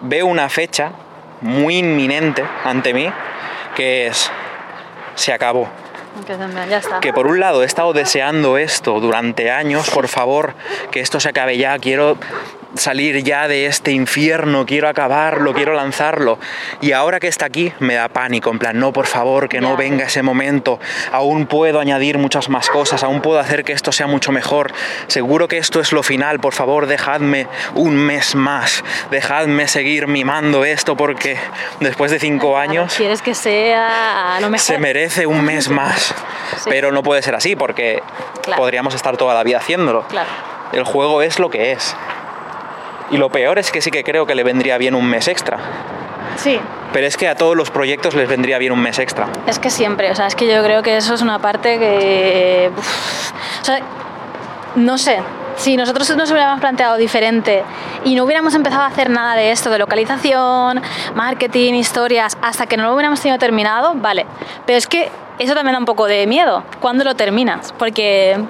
[0.00, 0.92] veo una fecha
[1.40, 3.10] muy inminente ante mí,
[3.74, 4.30] que es,
[5.14, 5.68] se acabó.
[6.26, 6.36] Que
[6.68, 7.00] Ya está.
[7.00, 10.54] Que por un lado he estado deseando esto durante años, por favor,
[10.90, 12.16] que esto se acabe ya, quiero
[12.74, 16.38] salir ya de este infierno, quiero acabarlo, quiero lanzarlo.
[16.80, 19.76] Y ahora que está aquí me da pánico, en plan, no, por favor, que no
[19.76, 20.78] venga ese momento,
[21.12, 24.72] aún puedo añadir muchas más cosas, aún puedo hacer que esto sea mucho mejor.
[25.08, 30.64] Seguro que esto es lo final, por favor, dejadme un mes más, dejadme seguir mimando
[30.64, 31.38] esto porque
[31.80, 34.64] después de cinco años Quieres que sea lo mejor.
[34.64, 36.14] se merece un mes más.
[36.56, 36.68] Sí.
[36.68, 38.02] Pero no puede ser así porque
[38.42, 38.60] Claro.
[38.62, 40.02] podríamos estar toda la vida haciéndolo.
[40.08, 40.28] Claro.
[40.72, 41.94] El juego es lo que es.
[43.10, 45.58] Y lo peor es que sí que creo que le vendría bien un mes extra.
[46.36, 46.58] Sí.
[46.92, 49.28] Pero es que a todos los proyectos les vendría bien un mes extra.
[49.46, 52.70] Es que siempre, o sea, es que yo creo que eso es una parte que.
[52.76, 53.80] uf, o sea,
[54.76, 55.18] no sé.
[55.56, 57.62] Si nosotros nos hubiéramos planteado diferente
[58.04, 60.80] y no hubiéramos empezado a hacer nada de esto, de localización,
[61.14, 64.24] marketing, historias, hasta que no lo hubiéramos tenido terminado, vale.
[64.64, 66.64] Pero es que eso también da un poco de miedo.
[66.80, 67.74] ¿Cuándo lo terminas?
[67.78, 68.42] Porque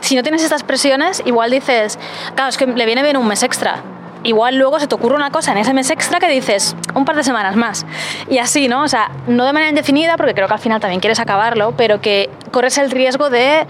[0.00, 1.98] si no tienes estas presiones, igual dices,
[2.34, 3.82] claro, es que le viene bien un mes extra.
[4.28, 7.16] Igual luego se te ocurre una cosa en ese mes extra que dices un par
[7.16, 7.86] de semanas más.
[8.28, 8.82] Y así, ¿no?
[8.82, 12.02] O sea, no de manera indefinida, porque creo que al final también quieres acabarlo, pero
[12.02, 13.66] que corres el riesgo de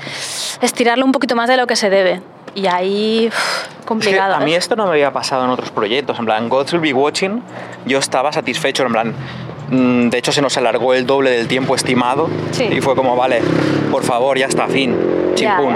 [0.61, 2.23] estirarlo un poquito más de lo que se debe.
[2.57, 4.35] Y ahí, uf, Es que complicado.
[4.35, 6.18] a mí esto no me había pasado en otros proyectos.
[6.18, 7.40] En plan, Gods Will Be Watching,
[7.87, 8.85] yo estaba satisfecho.
[8.85, 9.14] En plan,
[9.71, 12.29] mm, de hecho, se nos alargó el doble del tiempo estimado.
[12.51, 12.64] Sí.
[12.64, 13.42] Y fue como, vale,
[13.92, 14.97] por favor, ya está, fin.
[15.38, 15.74] Chimpún.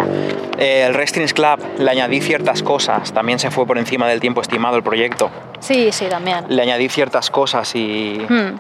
[0.59, 3.13] Eh, el Wrestling's Club le añadí ciertas cosas.
[3.13, 5.31] También se fue por encima del tiempo estimado el proyecto.
[5.61, 6.45] Sí, sí, también.
[6.49, 8.19] Le añadí ciertas cosas y.
[8.29, 8.59] Hmm.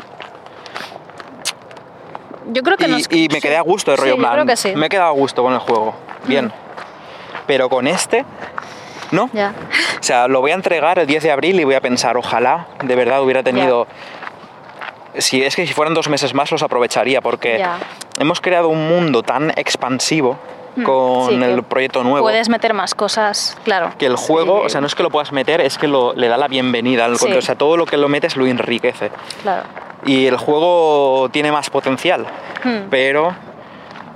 [2.53, 4.13] Yo creo que y, nos- y me quedé a gusto de rollo.
[4.13, 4.73] Sí, en yo plan, creo que sí.
[4.75, 4.79] Hmm.
[4.79, 5.95] Me he quedado a gusto con el juego.
[6.27, 6.53] Bien.
[7.47, 8.25] Pero con este,
[9.11, 9.29] no.
[9.33, 9.53] Ya.
[10.01, 12.67] O sea, lo voy a entregar el 10 de abril y voy a pensar, ojalá
[12.83, 13.87] de verdad hubiera tenido
[15.19, 17.79] si es que si fueran dos meses más los aprovecharía porque Ya.
[18.19, 20.39] hemos creado un mundo tan expansivo
[20.85, 23.91] con Mm, sí, que el proyecto nuevo Puedes meter más cosas, claro.
[23.99, 26.13] que el juego, Sí, o sea, no es que lo puedas meter, es que lo,
[26.15, 27.33] le da la bienvenida al Sí.
[27.33, 29.11] O sea, todo lo que lo metes lo enriquece.
[29.43, 29.63] Claro.
[30.07, 32.27] Y el juego tiene más potencial,
[32.65, 32.89] Hmm.
[32.91, 33.35] pero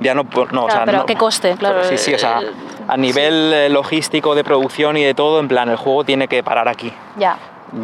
[0.00, 0.24] ya no...
[0.52, 1.54] no o sea, pero no- ¿a qué coste?
[1.58, 2.52] Claro, Sí, sí, o sea, el-
[2.88, 6.42] a nivel eh, logístico de producción y de todo, en plan, el juego tiene que
[6.42, 6.92] parar aquí.
[7.16, 7.36] Ya,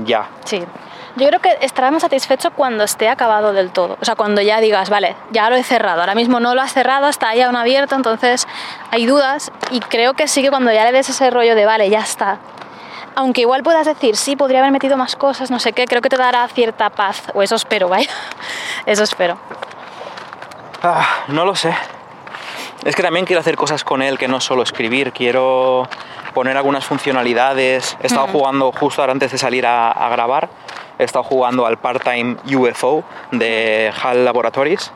[0.05, 0.29] Ya.
[0.45, 0.63] sí.
[1.17, 3.99] Yo creo que estarás más satisfecho cuando esté acabado del todo.
[4.01, 6.01] O sea, cuando ya digas, vale, ya lo he cerrado.
[6.01, 8.49] Ahora mismo no lo has cerrado, está ahí aún abierto, entonces
[8.91, 9.53] hay dudas.
[9.71, 12.39] Y creo que sí que cuando ya le des ese rollo de, vale, ya está.
[13.15, 16.09] Aunque igual puedas decir, sí, podría haber metido más cosas, no sé qué, creo que
[16.09, 17.25] te dará cierta paz.
[17.35, 18.11] O eso espero, vaya.
[18.87, 19.37] Eso espero.
[20.83, 21.75] Ah, no lo sé.
[22.85, 25.89] Es que también quiero hacer cosas con él que no solo escribir, quiero
[26.33, 27.97] poner algunas funcionalidades.
[28.03, 30.49] He estado jugando justo ahora antes de salir a, a grabar,
[30.99, 34.93] he estado jugando al part-time UFO de HAL Laboratories,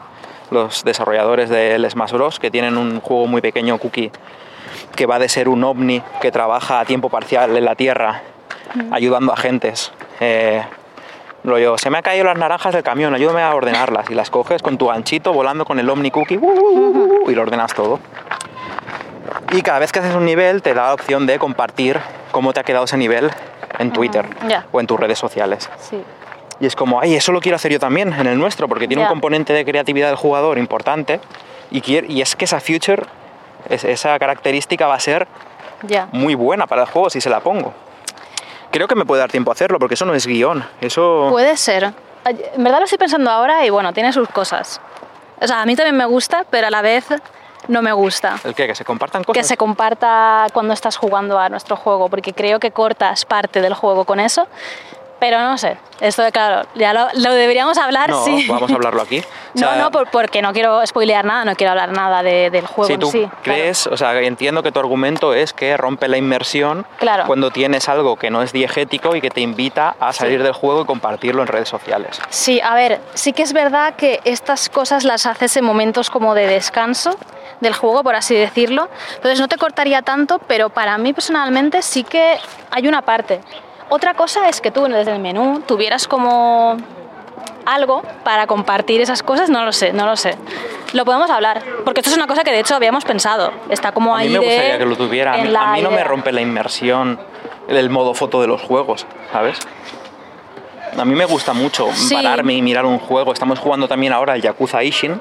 [0.50, 4.10] los desarrolladores del Smash Bros, que tienen un juego muy pequeño, Cookie,
[4.94, 8.22] que va de ser un ovni que trabaja a tiempo parcial en la Tierra,
[8.90, 9.92] ayudando a gentes.
[10.20, 10.62] Eh,
[11.76, 14.10] se me han caído las naranjas del camión, ayúdame a ordenarlas.
[14.10, 17.30] Y las coges con tu ganchito volando con el Omni Cookie uh, uh, uh, uh,
[17.30, 18.00] y lo ordenas todo.
[19.52, 22.00] Y cada vez que haces un nivel te da la opción de compartir
[22.32, 23.30] cómo te ha quedado ese nivel
[23.78, 24.66] en Twitter ya.
[24.72, 25.68] o en tus redes sociales.
[25.80, 26.02] Sí.
[26.60, 29.02] Y es como, ay, eso lo quiero hacer yo también en el nuestro, porque tiene
[29.02, 29.08] Ya.
[29.08, 31.20] un componente de creatividad del jugador importante.
[31.70, 33.02] Y, quier- y es que esa feature,
[33.68, 35.26] es- esa característica va a ser
[35.82, 36.08] Ya.
[36.12, 37.74] muy buena para el juego si se la pongo.
[38.70, 40.64] Creo que me puede dar tiempo a hacerlo, porque eso no es guion.
[40.80, 41.28] Eso.
[41.30, 41.92] Puede ser.
[42.24, 44.80] En verdad lo estoy pensando ahora y bueno, tiene sus cosas.
[45.40, 47.06] O sea, a mí también me gusta, pero a la vez
[47.68, 48.36] no me gusta.
[48.44, 48.66] ¿El qué?
[48.66, 49.40] ¿Que se compartan cosas?
[49.42, 53.74] Que se comparta cuando estás jugando a nuestro juego, porque creo que cortas parte del
[53.74, 54.46] juego con eso.
[55.18, 58.44] Pero no sé, esto de claro, ya lo, lo deberíamos hablar, No, sí.
[58.50, 59.22] vamos a hablarlo aquí.
[59.56, 62.50] O no, sea, no, por- porque no quiero spoilear nada, no quiero hablar nada de-
[62.50, 63.20] del juego Si en tú sí.
[63.20, 63.40] claro.
[63.42, 67.24] crees, o sea, entiendo que tu argumento es que rompe la inmersión Claro.
[67.26, 70.82] cuando tienes algo que no es diegético y que te invita a salir del juego
[70.82, 72.20] y compartirlo en redes sociales.
[72.28, 76.34] Sí, a ver, sí que es verdad que estas cosas las haces en momentos como
[76.34, 77.16] de descanso
[77.60, 78.88] del juego, por así decirlo.
[79.16, 82.38] Entonces no te cortaría tanto, pero para mí personalmente sí que
[82.70, 83.40] hay una parte.
[83.88, 86.76] Otra cosa es que tú desde el menú tuvieras como
[87.64, 90.36] algo para compartir esas cosas, no lo sé, no lo sé.
[90.92, 93.52] Lo podemos hablar, porque esto es una cosa que de hecho habíamos pensado.
[93.70, 95.34] Está como A ahí mí me de- gustaría que lo tuviera.
[95.34, 97.18] A mí, a no me rompe la inmersión
[97.68, 99.58] el modo foto de los juegos, ¿sabes?
[100.98, 102.14] A mí me gusta mucho Sí.
[102.14, 103.32] pararme y mirar un juego.
[103.32, 105.20] Estamos jugando también ahora el Yakuza Ishin.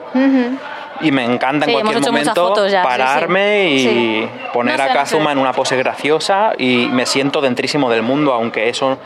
[1.02, 2.76] Y me encanta en Sí, cualquier momento sí, sí.
[2.84, 5.32] pararme y poner No sé, a no Kazuma sé.
[5.34, 8.98] en una pose graciosa y me siento dentrísimo del mundo, aunque eso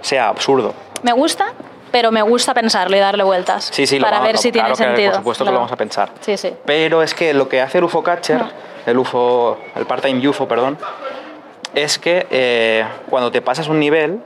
[0.00, 0.74] sea absurdo.
[1.02, 1.46] Me gusta,
[1.90, 4.76] pero me gusta pensarlo y darle vueltas Sí, sí, lo para ver si tiene que
[4.76, 5.10] sentido.
[5.12, 6.10] Por supuesto que lo vamos a pensar.
[6.20, 6.52] Sí, sí.
[6.64, 8.42] Pero es que lo que hace el UFO Catcher,
[8.86, 10.78] el UFO, el part-time UFO, perdón,
[11.74, 14.20] es que eh, cuando te pasas un nivel,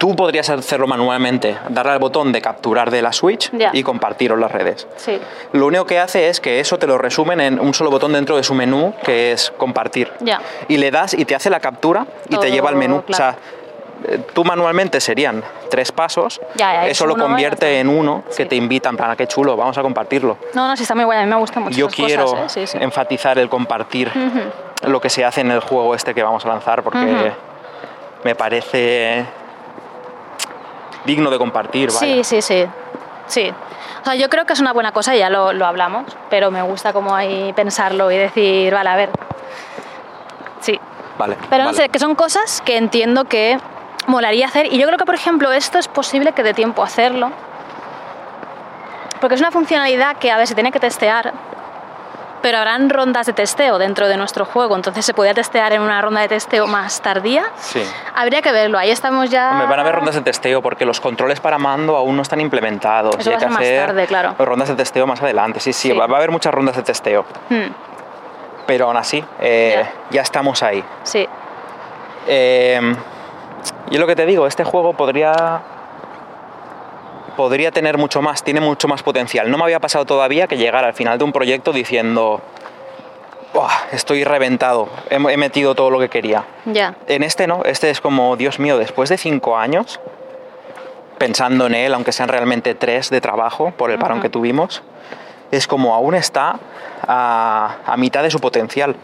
[0.00, 4.40] tú podrías hacerlo manualmente, darle al botón de capturar de la Switch y compartirlo en
[4.40, 4.88] las redes.
[4.96, 5.20] Sí,
[5.52, 8.34] Lo único que hace es que eso te lo resumen en un solo botón dentro
[8.38, 10.10] de su menú, que es compartir.
[10.20, 10.40] Ya.
[10.68, 13.02] Y le das y te hace la captura y Todo, te lleva al menú.
[13.02, 13.12] claro.
[13.12, 13.36] O sea,
[14.08, 18.32] eh, tú manualmente serían tres pasos, Ya, ya, es eso lo convierte en uno que
[18.32, 18.46] Sí.
[18.46, 20.38] te invita, en plan, "Ah, qué chulo, vamos a compartirlo.
[20.54, 22.66] No, no, sí está muy guay, a mí me gustan mucho Yo quiero cosas, ¿eh?
[22.66, 24.10] Sí, enfatizar el compartir
[24.86, 27.32] lo que se hace en el juego este que vamos a lanzar porque
[28.24, 29.26] me parece
[31.04, 31.88] digno de compartir.
[31.88, 31.98] vaya.
[32.00, 32.66] Sí, sí, sí.
[33.26, 33.52] Sí.
[34.00, 36.62] O sea, yo creo que es una buena cosa, ya lo, lo hablamos, pero me
[36.62, 39.10] gusta como ahí pensarlo y decir, vale, a ver.
[40.60, 40.78] Sí.
[41.18, 41.76] Vale, Pero no vale.
[41.82, 43.58] sé, que son cosas que entiendo que
[44.06, 44.72] molaría hacer.
[44.72, 47.30] Y yo creo que, por ejemplo, esto es posible que dé tiempo a hacerlo.
[49.20, 51.32] Porque es una funcionalidad que, a ver, se tiene que testear.
[52.42, 54.74] Pero habrán rondas de testeo dentro de nuestro juego.
[54.74, 57.44] Entonces se podría testear en una ronda de testeo más tardía.
[57.58, 57.82] Sí.
[58.14, 58.78] Habría que verlo.
[58.78, 59.50] Ahí estamos ya.
[59.52, 62.40] Hombre, van a haber rondas de testeo porque los controles para mando aún no están
[62.40, 63.16] implementados.
[63.18, 64.34] Eso y va hay que más hacer tarde, claro.
[64.38, 65.60] rondas de testeo más adelante.
[65.60, 65.96] Sí, sí, Sí.
[65.96, 67.24] Va, a haber muchas rondas de testeo.
[67.50, 67.68] Hmm,
[68.66, 70.82] Pero aún así, eh, ya estamos ahí.
[71.02, 71.28] sí.
[72.26, 72.94] Eh,
[73.90, 75.60] y es lo que te digo, este juego podría
[77.40, 79.50] podría tener mucho más, tiene mucho más potencial.
[79.50, 82.42] No me había pasado todavía que llegar al final de un proyecto diciendo,
[83.54, 86.44] "Buah, estoy reventado, he, he metido todo lo que quería.
[86.66, 86.96] Ya.
[87.06, 90.00] En este no, este es como, Dios mío, después de cinco años,
[91.16, 94.22] pensando en él, aunque sean realmente tres de trabajo por el parón Ujú.
[94.24, 94.82] que tuvimos,
[95.50, 96.56] es como aún está
[97.08, 98.96] a, a mitad de su potencial.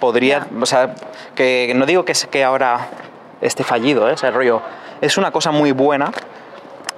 [0.00, 0.46] Podría, Ya.
[0.60, 0.94] o sea,
[1.34, 2.88] que no digo que, que ahora
[3.40, 4.12] esté fallido, ¿eh?
[4.12, 4.60] ese rollo.
[5.00, 6.12] Es una cosa muy buena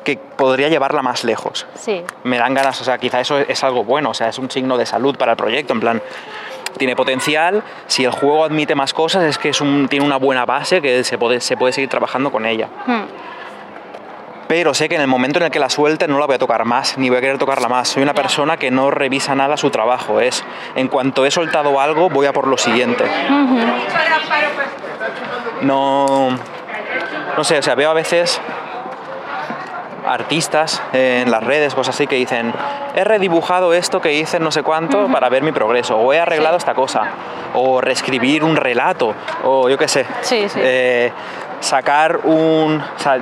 [0.05, 1.67] que podría llevarla más lejos.
[1.75, 2.03] Sí.
[2.25, 4.77] Me dan ganas, o sea, quizá eso es algo bueno, o sea, es un signo
[4.77, 6.03] de salud para el proyecto, en plan,
[6.77, 10.45] tiene potencial, si el juego admite más cosas es que es un, tiene una buena
[10.45, 12.69] base que se puede, se puede seguir trabajando con ella.
[12.87, 13.03] Hmm.
[14.49, 16.39] Pero sé que en el momento en el que la suelte no la voy a
[16.39, 17.89] tocar más, ni voy a querer tocarla más.
[17.89, 22.11] Soy una persona que no revisa nada su trabajo, es en cuanto he soltado algo
[22.11, 23.05] voy a por lo siguiente.
[25.63, 26.31] No,
[27.37, 28.43] no sé, o sea, veo a veces
[30.07, 32.53] artistas en las redes, cosas así, que dicen,
[32.95, 36.57] he redibujado esto que hice no sé cuánto para ver mi progreso, o he arreglado
[36.57, 37.03] esta cosa,
[37.55, 40.07] o reescribir un relato, o yo qué sé.
[40.23, 40.61] Sí, sí.
[40.63, 41.13] Eh,
[41.61, 42.81] sacar un...
[42.81, 43.19] o sea,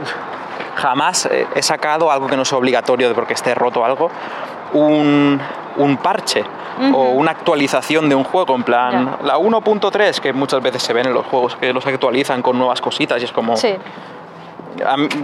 [0.77, 4.11] jamás he sacado algo que no sea obligatorio de porque esté roto algo,
[4.73, 5.41] un,
[5.77, 6.45] un parche
[6.95, 11.07] o una actualización de un juego, en plan, la 1.3, que muchas veces se ven
[11.07, 13.57] en los juegos, que los actualizan con nuevas cositas y es como...
[13.57, 13.75] Sí.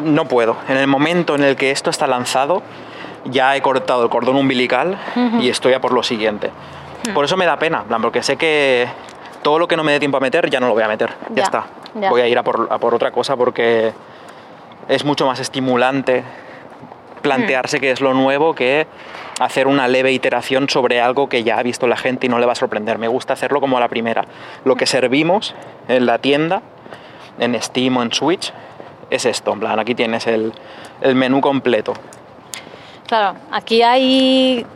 [0.04, 0.56] No puedo.
[0.68, 2.62] En el momento en el que esto está lanzado,
[3.24, 4.98] ya he cortado el cordón umbilical
[5.40, 6.50] y estoy a por lo siguiente.
[7.08, 7.14] Hmm.
[7.14, 8.86] Por eso me da pena, porque sé que
[9.42, 11.10] todo lo que no me dé tiempo a meter ya no lo voy a meter.
[11.30, 11.64] Ya, Ya, está.
[11.94, 12.10] ya.
[12.10, 13.92] Voy a ir a por, a por otra cosa porque
[14.88, 16.24] es mucho más estimulante
[17.22, 18.86] plantearse qué es lo nuevo que
[19.40, 22.46] hacer una leve iteración sobre algo que ya ha visto la gente y no le
[22.46, 22.98] va a sorprender.
[22.98, 24.24] Me gusta hacerlo como a la primera.
[24.64, 25.54] Lo que servimos
[25.88, 26.62] en la tienda,
[27.38, 28.52] en Steam o en Switch,
[29.10, 29.52] es esto.
[29.52, 30.52] En plan, aquí tienes el,
[31.00, 31.94] el menú completo.
[33.06, 34.66] Claro, aquí hay,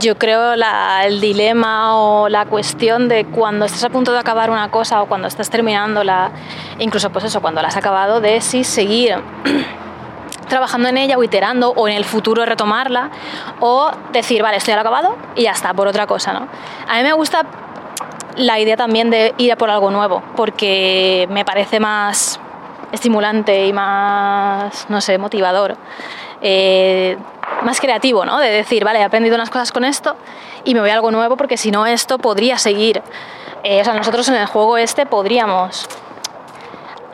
[0.00, 0.54] yo creo,
[1.02, 5.06] el dilema o la cuestión de cuando estás a punto de acabar una cosa o
[5.06, 6.30] cuando estás terminándola,
[6.78, 9.16] incluso pues eso, cuando la has acabado, de si seguir
[10.48, 13.10] trabajando en ella o iterando o en el futuro retomarla
[13.60, 16.48] o decir, vale, estoy al acabado y ya está, por otra cosa, ¿no?
[16.88, 17.42] A mí me gusta
[18.36, 22.40] la idea también de ir a por algo nuevo, porque me parece más
[22.94, 25.76] estimulante y más, no sé, motivador,
[26.40, 27.16] eh,
[27.62, 28.38] más creativo, ¿no?
[28.38, 30.16] De decir, vale, he aprendido unas cosas con esto
[30.64, 33.02] y me voy a algo nuevo porque si no esto podría seguir.
[33.62, 35.86] Eh, o sea, nosotros en el juego este podríamos...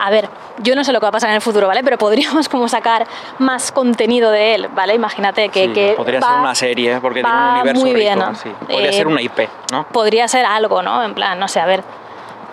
[0.03, 1.85] A ver, yo no sé lo que va a pasar en el futuro, ¿vale?
[1.85, 3.07] Pero podríamos como sacar
[3.39, 4.95] más contenido de él, ¿vale?
[4.95, 5.67] Imagínate que...
[5.67, 8.15] Sí, que podría va- ser una serie, porque tiene un universo muy rico.
[8.17, 8.51] bien, sí.
[8.67, 9.41] Podría eh, ser una IP,
[9.73, 9.87] ¿no?
[9.89, 11.05] podría ser algo, ¿no?
[11.05, 11.85] En plan, no sé, a ver,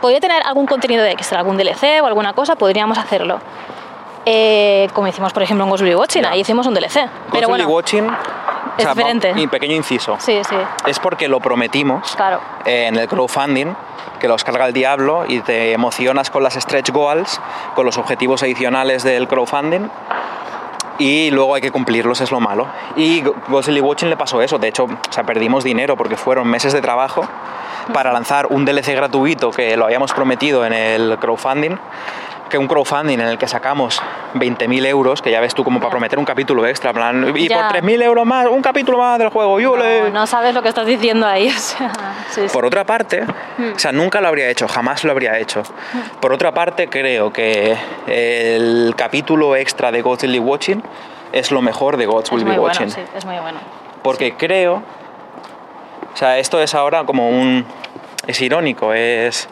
[0.02, 3.40] podría tener algún contenido de extra, algún DLC o alguna cosa, podríamos hacerlo.
[4.26, 6.94] Eh, como hicimos, por ejemplo, en Ghostly Watching, ahí hicimos un DLC.
[6.96, 8.06] Pero Constantly bueno, Watching,
[8.78, 9.34] es va- diferente.
[9.36, 10.18] y pequeño inciso.
[10.20, 10.56] sí, sí,
[10.86, 12.42] Es porque lo prometimos claro.
[12.66, 13.68] en el crowdfunding,
[14.20, 17.40] que los carga el diablo y te emocionas con las stretch goals,
[17.76, 19.90] con los objetivos adicionales del crowdfunding.
[21.00, 22.66] Y luego hay que cumplirlos, es lo malo.
[22.96, 24.58] Y Ghostly Watching le pasó eso.
[24.58, 27.24] De hecho, o sea, perdimos dinero porque fueron meses de trabajo
[27.94, 31.78] para lanzar un DLC gratuito que lo habíamos prometido en el crowdfunding.
[32.50, 34.02] Que un crowdfunding en el que sacamos
[34.36, 36.94] 20.000 euros, que ya ves tú como para prometer un capítulo extra.
[36.94, 37.68] plan, y Ya.
[37.68, 39.60] por 3.000 euros más, un capítulo más del juego.
[39.60, 40.04] ¡yule!
[40.04, 41.92] No, no sabes lo que estás diciendo ahí, o sea,
[42.30, 42.54] sí, sí.
[42.54, 43.26] Por otra parte,
[43.58, 43.74] Hmm.
[43.76, 45.64] o sea, nunca lo habría hecho, jamás lo habría hecho.
[46.22, 47.76] Por otra parte, creo que
[48.08, 50.82] el capítulo extra de Gods Will Be Watching
[51.34, 52.92] es lo mejor de Gods es Will Be bueno, Watching.
[52.92, 53.60] sí, es muy bueno.
[54.04, 54.84] Porque creo,
[56.18, 57.64] o sea, esto es ahora como un...
[58.26, 59.48] es irónico, es...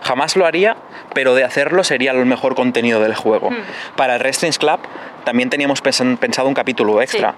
[0.00, 0.76] Jamás lo haría,
[1.12, 3.50] pero de hacerlo sería el mejor contenido del juego.
[3.50, 3.56] Hmm.
[3.96, 4.78] Para el Wrestling's Club
[5.24, 7.34] también teníamos pensado un capítulo extra,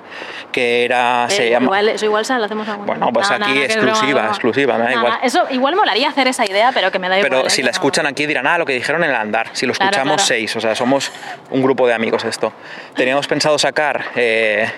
[0.52, 1.24] que era...
[1.30, 3.60] se Eh, llama, igual, eso igual se lo hacemos algún Bueno, pues No, aquí no,
[3.62, 5.18] exclusiva, exclusiva, me da igual.
[5.22, 7.30] eso igual molaría hacer esa idea, pero que me da igual.
[7.30, 7.50] Pero ¿eh?
[7.50, 9.48] si que la escuchan aquí dirán, ah, lo que dijeron en el andar.
[9.54, 10.26] Si lo Claro, escuchamos claro.
[10.26, 11.10] seis, o sea, somos
[11.50, 12.52] un grupo de amigos esto.
[12.94, 14.68] Teníamos pensado sacar eh,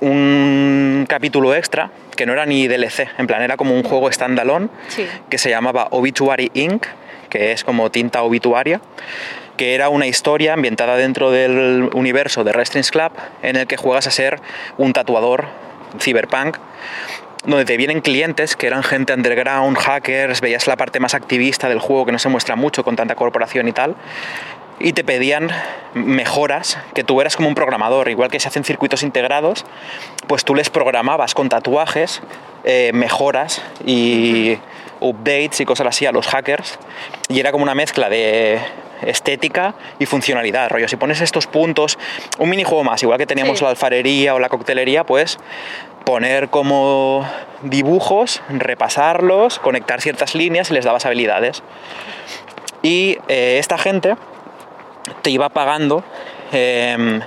[0.00, 4.68] un capítulo extra, que no era ni DLC, en plan era como un juego standalone,
[4.88, 5.06] Sí.
[5.30, 6.86] que se llamaba Obituary Inc.,
[7.30, 8.80] que es como tinta obituaria,
[9.56, 14.06] que era una historia ambientada dentro del universo de Wrestling's Club, en el que juegas
[14.06, 14.40] a ser
[14.78, 15.46] un tatuador
[15.98, 16.58] cyberpunk
[17.44, 21.78] donde te vienen clientes que eran gente underground, hackers, veías la parte más activista del
[21.78, 23.94] juego que no se muestra mucho con tanta corporación y tal,
[24.78, 25.50] y te pedían
[25.94, 29.64] mejoras, que tú eras como un programador, igual que se hacen circuitos integrados,
[30.26, 32.22] pues tú les programabas con tatuajes
[32.64, 34.58] eh, mejoras y
[35.00, 36.78] updates y cosas así a los hackers,
[37.28, 38.60] y era como una mezcla de
[39.02, 41.98] estética y funcionalidad, rollo, si pones estos puntos,
[42.38, 43.64] un minijuego más, igual que teníamos Sí.
[43.64, 45.38] la alfarería o la coctelería, pues
[46.04, 47.28] poner como
[47.62, 51.62] dibujos, repasarlos, conectar ciertas líneas y les dabas habilidades.
[52.82, 54.16] Y eh, esta gente
[55.22, 56.04] te iba pagando
[56.52, 57.20] em,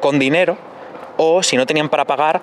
[0.00, 0.56] con dinero
[1.16, 2.40] o si no tenían para pagar,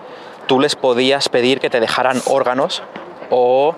[0.48, 2.84] tú les podías pedir que te dejaran órganos
[3.30, 3.76] o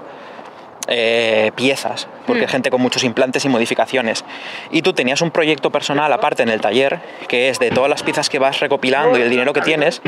[0.92, 2.50] eh, piezas, porque Mm.
[2.50, 4.26] gente con muchos implantes y modificaciones.
[4.72, 8.02] Y tú tenías un proyecto personal aparte en el taller, que es de todas las
[8.02, 10.02] piezas que vas recopilando y el dinero que tienes,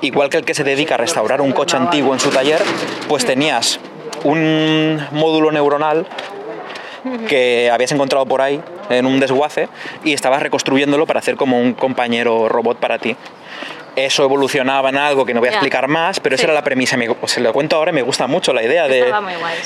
[0.00, 2.60] igual que el que se dedica a restaurar un coche antiguo en su taller,
[3.08, 3.78] pues tenías
[4.24, 6.06] un módulo neuronal
[7.28, 9.68] que habías encontrado por ahí en un desguace
[10.04, 13.16] y estabas reconstruyéndolo para hacer como un compañero robot para ti.
[14.04, 16.96] Eso evolucionaba en algo que no voy a explicar más, pero esa era la premisa.
[16.96, 19.12] Me, pues, se lo cuento ahora y me gusta mucho la idea de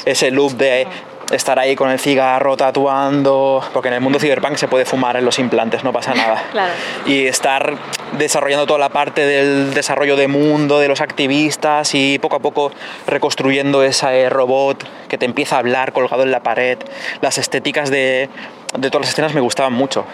[0.05, 0.87] ese loop de
[1.33, 5.25] estar ahí con el cigarro tatuando, porque en el mundo cyberpunk se puede fumar en
[5.25, 6.43] los implantes, no pasa nada.
[6.55, 6.73] Claro.
[7.07, 7.75] Y estar
[8.13, 12.71] desarrollando toda la parte del desarrollo de mundo, de los activistas y poco a poco
[13.07, 16.79] reconstruyendo ese robot que te empieza a hablar colgado en la pared.
[17.23, 18.29] Las estéticas de,
[18.79, 20.05] de todas las escenas me gustaban mucho.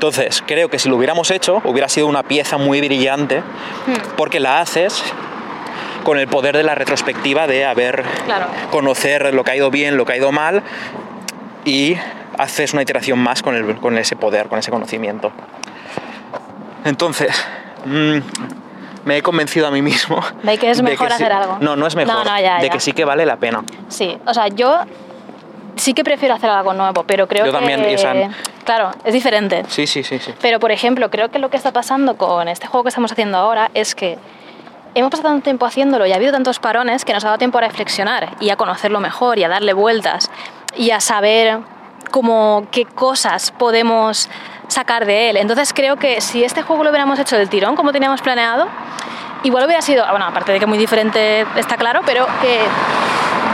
[0.00, 3.42] Entonces, creo que si lo hubiéramos hecho, hubiera sido una pieza muy brillante,
[4.16, 5.04] porque la haces
[6.04, 8.46] con el poder de la retrospectiva de haber Claro.
[8.70, 10.62] conocer lo que ha ido bien, lo que ha ido mal
[11.66, 11.98] y
[12.38, 15.32] haces una iteración más con, el- con ese poder, con ese conocimiento.
[16.86, 17.36] Entonces,
[17.84, 18.20] mm,
[19.04, 21.58] me he convencido a mí mismo De que es mejor hacer algo.
[21.60, 22.14] No, no es mejor.
[22.14, 22.72] No, no, ya, de ya.
[22.72, 23.64] que sí que vale la pena.
[23.88, 24.78] Sí, o sea, yo
[25.76, 27.58] sí que prefiero hacer algo nuevo, pero creo Yo que...
[27.58, 28.30] también, y, o sea,
[28.64, 29.64] claro, es diferente.
[29.68, 30.34] Sí, sí, sí, sí.
[30.40, 33.38] Pero, por ejemplo, creo que lo que está pasando con este juego que estamos haciendo
[33.38, 34.18] ahora es que
[34.94, 37.58] hemos pasado tanto tiempo haciéndolo y ha habido tantos parones que nos ha dado tiempo
[37.58, 40.30] a reflexionar y a conocerlo mejor y a darle vueltas
[40.76, 41.60] y a saber
[42.10, 44.28] cómo qué cosas podemos
[44.68, 45.36] sacar de él.
[45.36, 48.68] Entonces creo que si este juego lo hubiéramos hecho del tirón como teníamos planeado,
[49.42, 52.60] igual hubiera sido, bueno, aparte de que muy diferente está claro, pero que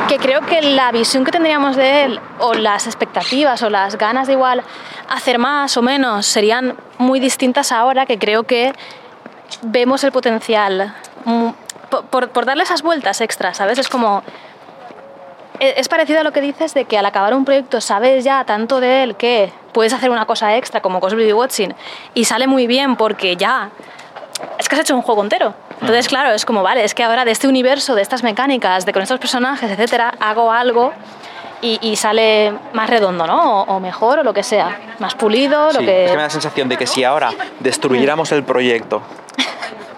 [0.09, 4.27] que creo que la visión que tendríamos de él o las expectativas o las ganas
[4.27, 4.63] de igual
[5.09, 8.73] hacer más o menos serían muy distintas ahora que creo que
[9.63, 11.49] vemos el potencial mm,
[11.91, 13.79] por, por- por darle esas vueltas extras, ¿sabes?
[13.79, 14.23] Es como...
[15.61, 18.45] e- Es parecido a lo que dices de que al acabar un proyecto sabes ya
[18.45, 21.75] tanto de él que puedes hacer una cosa extra como Cosby Watching
[22.15, 23.71] y sale muy bien porque ya
[24.59, 25.55] es que has hecho un juego entero.
[25.81, 28.93] Entonces, claro, es como, vale, es que ahora de este universo, de estas mecánicas, de
[28.93, 30.93] con estos personajes, etcétera, hago algo
[31.63, 33.63] y, y sale más redondo, ¿no?
[33.63, 34.79] O, o mejor, o lo que sea.
[34.99, 36.05] Más pulido, lo Sí, que.
[36.05, 39.03] Es que me da la sensación de que si ahora destruyéramos el proyecto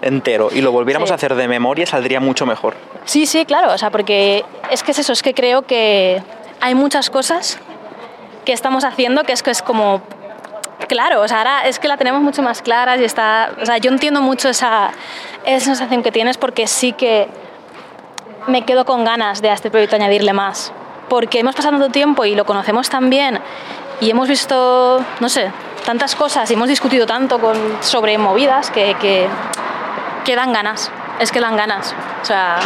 [0.01, 1.13] entero y lo volviéramos Sí.
[1.13, 2.75] a hacer de memoria, saldría mucho mejor.
[3.05, 6.21] Sí, sí, claro, o sea, porque es que es eso, es que creo que
[6.61, 7.59] hay muchas cosas
[8.45, 10.01] que estamos haciendo que es que es como
[10.87, 13.77] claro, o sea, ahora es que la tenemos mucho más claras y está, o sea,
[13.77, 14.91] yo entiendo mucho esa,
[15.45, 17.27] esa sensación que tienes porque sí que
[18.47, 20.71] me quedo con ganas de a este proyecto añadirle más,
[21.09, 23.39] porque hemos pasado tanto tiempo y lo conocemos tan bien
[24.01, 25.51] y hemos visto, no sé,
[25.85, 29.27] tantas cosas y hemos discutido tanto con, sobre movidas que, que,
[30.25, 32.59] que dan ganas, es que dan ganas, o sea,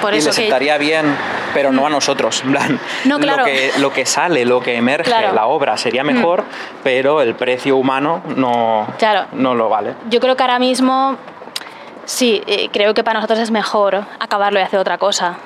[0.00, 0.42] por y eso le que...
[0.42, 1.16] sentaría bien,
[1.54, 2.42] pero no a nosotros.
[2.44, 3.40] En plan, No, claro.
[3.40, 5.32] lo, que, lo que sale, lo que emerge, Claro.
[5.34, 6.44] la obra sería mejor,
[6.82, 9.26] pero el precio humano no, Claro.
[9.32, 9.94] no lo vale.
[10.10, 11.16] Yo creo que ahora mismo,
[12.04, 15.36] sí, eh, creo que para nosotros es mejor acabarlo y hacer otra cosa,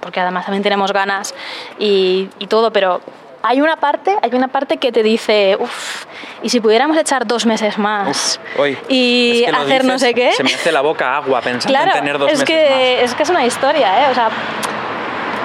[0.00, 1.34] porque además también tenemos ganas
[1.78, 3.00] y, y todo, pero
[3.44, 6.04] hay una parte, hay una parte que te dice, uff,
[6.44, 10.08] y si pudiéramos echar dos meses más Uf, hoy, y es que hacer no dices,
[10.08, 10.32] sé qué.
[10.32, 13.14] Se me hace la boca agua pensando Claro, en tener dos es meses que, es
[13.14, 14.10] que es una historia, ¿eh?
[14.12, 14.28] O sea,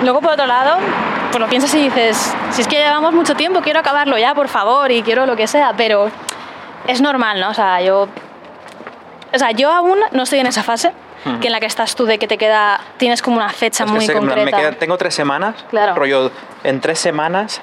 [0.03, 0.77] luego por otro lado,
[1.31, 4.47] pues lo piensas y dices, si es que llevamos mucho tiempo, quiero acabarlo ya, por
[4.47, 6.10] favor, y quiero lo que sea, pero
[6.88, 7.49] es normal, ¿no?
[7.49, 8.07] O sea, yo,
[9.33, 10.91] o sea, yo aún no estoy en esa fase,
[11.41, 13.83] que en la que estás tú de que te queda, tienes como una fecha.
[13.83, 14.45] Es muy que, concreta.
[14.45, 15.95] me queda- tengo tres semanas, Claro.
[15.95, 16.31] rollo,
[16.63, 17.62] en tres semanas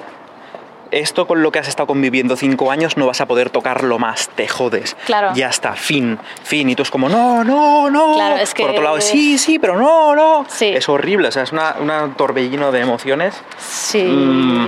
[0.91, 4.29] esto con lo que has estado conviviendo cinco años no vas a poder tocarlo más,
[4.29, 4.95] te jodes.
[5.05, 5.31] Claro.
[5.35, 6.69] Ya está, fin, fin.
[6.69, 8.13] Y tú es como, no, no, no.
[8.15, 10.45] Claro, es Por que- otro lado, sí, sí, pero no, no.
[10.47, 10.67] Sí.
[10.75, 13.41] Es horrible, o sea, es una, una torbellino de emociones.
[13.57, 14.67] Sí, Mm,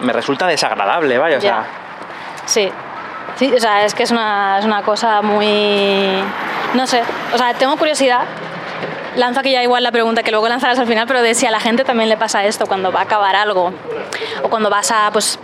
[0.00, 1.64] Me resulta desagradable, vaya, o sea.
[2.46, 2.70] sí.
[3.36, 6.10] Sí, o sea, es que es una, es una cosa muy...
[6.74, 7.00] No sé,
[7.32, 8.24] o sea, tengo curiosidad.
[9.16, 11.50] Lanzo aquí ya igual la pregunta que luego lanzarás al final, pero de si a
[11.50, 13.72] la gente también le pasa esto cuando va a acabar algo
[14.42, 15.38] o cuando vas a, pues...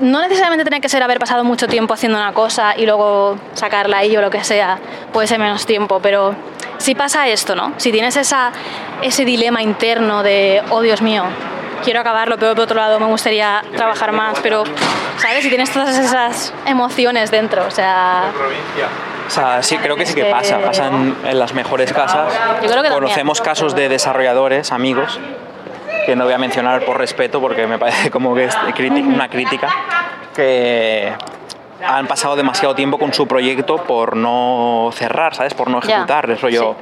[0.00, 3.98] No necesariamente tiene que ser haber pasado mucho tiempo haciendo una cosa y luego sacarla
[3.98, 4.78] ahí o lo que sea,
[5.12, 6.34] puede ser menos tiempo, pero
[6.78, 7.72] si pasa esto, ¿no?
[7.76, 8.50] Si tienes esa,
[9.02, 11.22] ese dilema interno de, oh Dios mío,
[11.84, 14.64] quiero acabarlo, pero por otro lado me gustaría trabajar más, pero,
[15.18, 15.44] ¿sabes?
[15.44, 18.32] Si tienes todas esas emociones dentro, o sea,
[19.26, 20.58] O sea, sí, creo que sí que pasa.
[20.60, 22.32] Pasan en las mejores casas.
[22.62, 22.94] Yo creo que también.
[22.94, 25.18] Conocemos casos de desarrolladores, amigos,
[26.06, 29.68] que no voy a mencionar por respeto porque me parece como que es una crítica,
[30.34, 31.12] que
[31.84, 35.54] han pasado demasiado tiempo con su proyecto por no cerrar, ¿sabes?
[35.54, 36.30] Por no ejecutar.
[36.30, 36.76] Es rollo.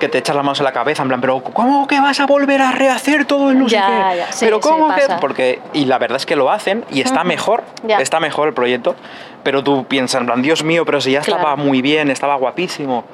[0.00, 2.26] Que te echas las manos en la cabeza, en plan, pero ¿cómo que vas a
[2.26, 4.16] volver a rehacer todo el no sé Ya, qué?
[4.18, 5.02] ya, sí, pero sí, ¿cómo que...?
[5.02, 5.20] pasa.
[5.20, 7.98] Porque, y la verdad es que lo hacen y está mejor, Ya.
[7.98, 8.96] está mejor el proyecto,
[9.44, 13.04] pero tú piensas, en plan, Dios mío, pero si ya estaba muy bien, estaba guapísimo.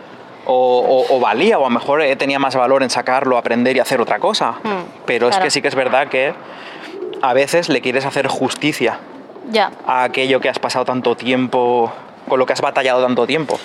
[0.49, 3.76] O, o- o valía, o a lo mejor eh, tenía más valor en sacarlo, aprender
[3.76, 4.53] y hacer otra cosa.
[4.62, 4.68] Mm,
[5.05, 6.32] pero es que sí que es verdad que
[7.20, 9.01] a veces le quieres hacer justicia
[9.87, 11.93] a aquello que has pasado tanto tiempo,
[12.28, 13.59] con lo que has batallado tanto tiempo.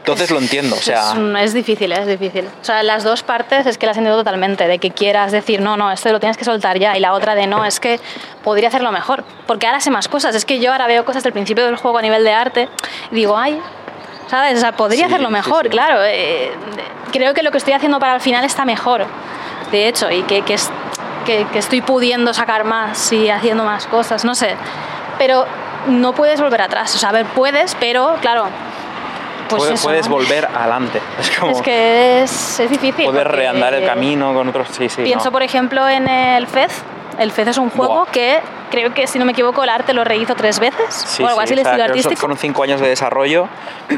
[0.00, 2.48] Entonces lo entiendo, o sea, Es, difícil, es difícil.
[2.60, 5.76] O sea, las dos partes es que las entiendo totalmente, de que quieras decir, no,
[5.76, 8.00] no, esto lo tienes que soltar ya, y la otra de, no, es que
[8.42, 10.34] podría hacerlo mejor, porque ahora sé más cosas.
[10.34, 12.68] Es que yo ahora veo cosas del principio del juego a nivel de arte
[13.10, 13.60] y digo, ay,
[14.28, 14.56] ¿sabes?
[14.56, 15.68] O sea, podría Sí, hacerlo sí, mejor, sí.
[15.68, 16.00] claro.
[16.02, 16.50] eh,
[17.12, 19.04] creo que lo que estoy haciendo para el final está mejor,
[19.70, 20.70] de hecho, y que, que, es-
[21.26, 24.56] que- que estoy pudiendo sacar más y haciendo más cosas, no sé.
[25.18, 25.44] Pero
[25.88, 28.46] no puedes volver atrás, o sea, a ver, puedes, pero claro.
[29.50, 30.14] Pues puede- eso, puedes ¿no?
[30.16, 31.00] volver adelante.
[31.20, 33.04] Es como Es que es, es difícil.
[33.06, 34.68] poder reandar el camino con otros.
[34.70, 35.02] Sí, sí.
[35.02, 35.32] Pienso, no.
[35.32, 36.82] por ejemplo, en el Fez.
[37.18, 38.06] El Fez es un juego Buah.
[38.12, 38.38] que
[38.70, 41.40] creo que, si no me equivoco, el arte lo rehizo tres veces Sí, o algo
[41.40, 42.16] sí, así, el estilo artístico.
[42.20, 43.46] Fueron cinco años de desarrollo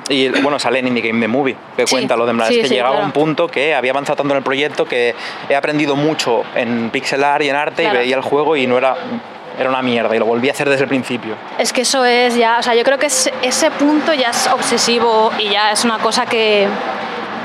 [0.09, 2.89] y bueno, sale en Indie Game The Movie, que cuenta lo de es que llegaba
[2.89, 3.07] a claro.
[3.07, 5.15] un punto que había avanzado tanto en el proyecto que
[5.49, 7.99] he aprendido mucho en pixel art y en arte Claro.
[7.99, 8.97] y veía el juego y no era,
[9.59, 11.35] era una mierda y lo volví a hacer desde el principio.
[11.59, 14.47] Es que eso es ya, o sea, yo creo que es- ese punto ya es
[14.49, 16.69] obsesivo y ya es una cosa que,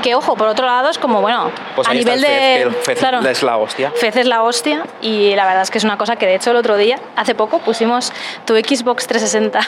[0.02, 2.62] que ojo, por otro lado es como, bueno, Pues a nivel el de...
[2.62, 3.90] el Fez claro, es la hostia.
[3.96, 6.50] Fez es la hostia y la verdad es que es una cosa que de hecho
[6.52, 8.12] el otro día, hace poco, pusimos
[8.44, 9.60] tu Xbox 360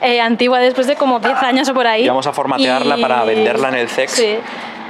[0.00, 2.04] eh, antigua después de como 10 años o por ahí.
[2.04, 4.38] Íbamos a formatearla y- para venderla en el CEX Sí.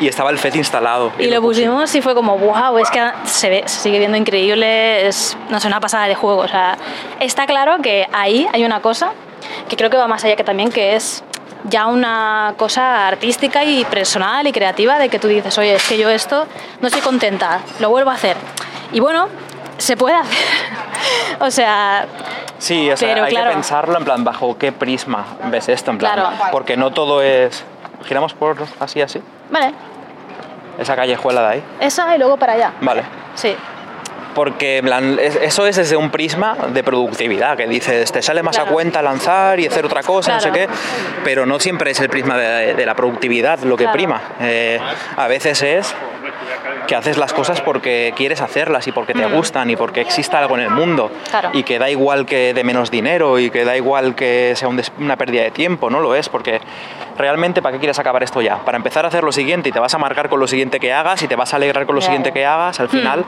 [0.00, 1.12] Y estaba el FET instalado.
[1.18, 5.06] Y lo pusimos y fue como, wow, es que se, ve, se sigue viendo increíble,
[5.06, 6.40] es, no sé, una pasada de juego.
[6.40, 6.76] O sea,
[7.20, 9.12] está claro que ahí hay una cosa
[9.68, 11.22] que creo que va más allá que también, que es
[11.64, 15.96] ya una cosa artística y personal y creativa de que tú dices, oye, es que
[15.98, 16.46] yo esto
[16.80, 18.36] no estoy contenta, lo vuelvo a hacer.
[18.92, 19.28] Y bueno,
[19.78, 20.38] se puede hacer.
[21.40, 22.06] o sea,
[22.58, 23.48] Sí, o sea, Pero hay claro.
[23.50, 26.30] que pensarlo en plan, bajo qué prisma ves esto, en plan, Claro.
[26.52, 27.64] porque no todo es...
[28.04, 29.72] Giramos por así, así, vale,
[30.78, 31.62] esa callejuela de ahí.
[31.80, 32.72] esa y luego para allá.
[32.80, 33.02] Vale.
[33.34, 33.54] Sí,
[34.34, 38.42] Porque en plan, es- eso es desde un prisma de productividad, que dices, te sale
[38.42, 38.70] más Claro.
[38.70, 40.72] a cuenta lanzar y hacer otra cosa, no sé qué, Claro.
[41.24, 43.92] pero no siempre es el prisma de, de la productividad lo que Claro.
[43.96, 44.20] prima.
[44.40, 44.80] Eh,
[45.16, 45.94] a veces es
[46.86, 50.56] que haces las cosas porque quieres hacerlas y porque te gustan y porque exista algo
[50.56, 51.30] en el mundo Mm.
[51.30, 51.50] Claro.
[51.52, 54.82] y que da igual que de menos dinero y que da igual que sea un
[54.98, 56.60] una pérdida de tiempo, no lo es, porque
[57.18, 58.56] realmente ¿para qué quieres acabar esto ya?
[58.64, 60.92] Para empezar a hacer lo siguiente y te vas a marcar con lo siguiente que
[60.92, 63.24] hagas y te vas a alegrar con lo Ya, siguiente que hagas, al final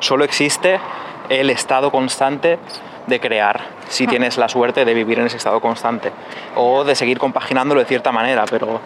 [0.00, 0.80] solo existe
[1.28, 2.58] el estado constante
[3.06, 6.12] de crear, si tienes la suerte de vivir en ese estado constante
[6.56, 8.80] o de seguir compaginándolo de cierta manera, pero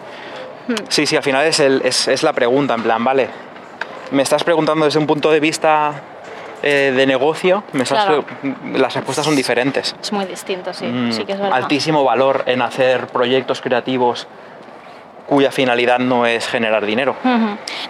[0.67, 0.75] Hmm.
[0.87, 3.27] sí, sí, al final es, el- es, es la pregunta, en plan, vale,
[4.11, 5.91] me estás preguntando desde un punto de vista
[6.65, 8.23] eh, de negocio, me estás Claro.
[8.23, 9.93] pre- las respuestas son diferentes.
[10.01, 11.57] es muy distinto, sí, Mm, sí que es verdad.
[11.57, 14.25] altísimo valor en hacer proyectos creativos
[15.27, 17.15] cuya finalidad no es generar dinero.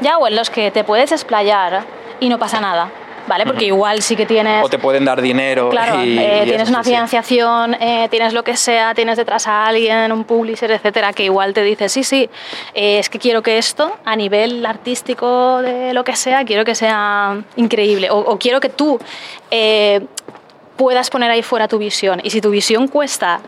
[0.01, 1.83] Ya, o en los que te puedes explayar
[2.19, 2.89] y no pasa nada,
[3.27, 3.45] ¿vale?
[3.45, 4.63] Porque igual sí que tienes...
[4.65, 8.43] O te pueden dar dinero Claro, y, eh, y tienes una financiación, eh, tienes lo
[8.43, 12.29] que sea, tienes detrás a alguien, un publisher, etcétera, que igual te dice, sí, sí,
[12.73, 16.75] eh, es que quiero que esto, a nivel artístico de lo que sea, quiero que
[16.75, 18.09] sea increíble.
[18.11, 18.99] O, o quiero que tú
[19.51, 20.01] eh,
[20.75, 22.19] puedas poner ahí fuera tu visión.
[22.23, 23.39] Y si tu visión cuesta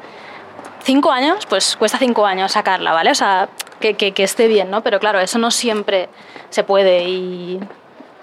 [0.84, 3.12] cinco años, pues cuesta cinco años sacarla, ¿vale?
[3.12, 3.50] O sea,
[3.80, 4.82] que, que- que esté bien, ¿no?
[4.84, 6.08] Pero claro, eso no siempre
[6.50, 7.60] se puede y...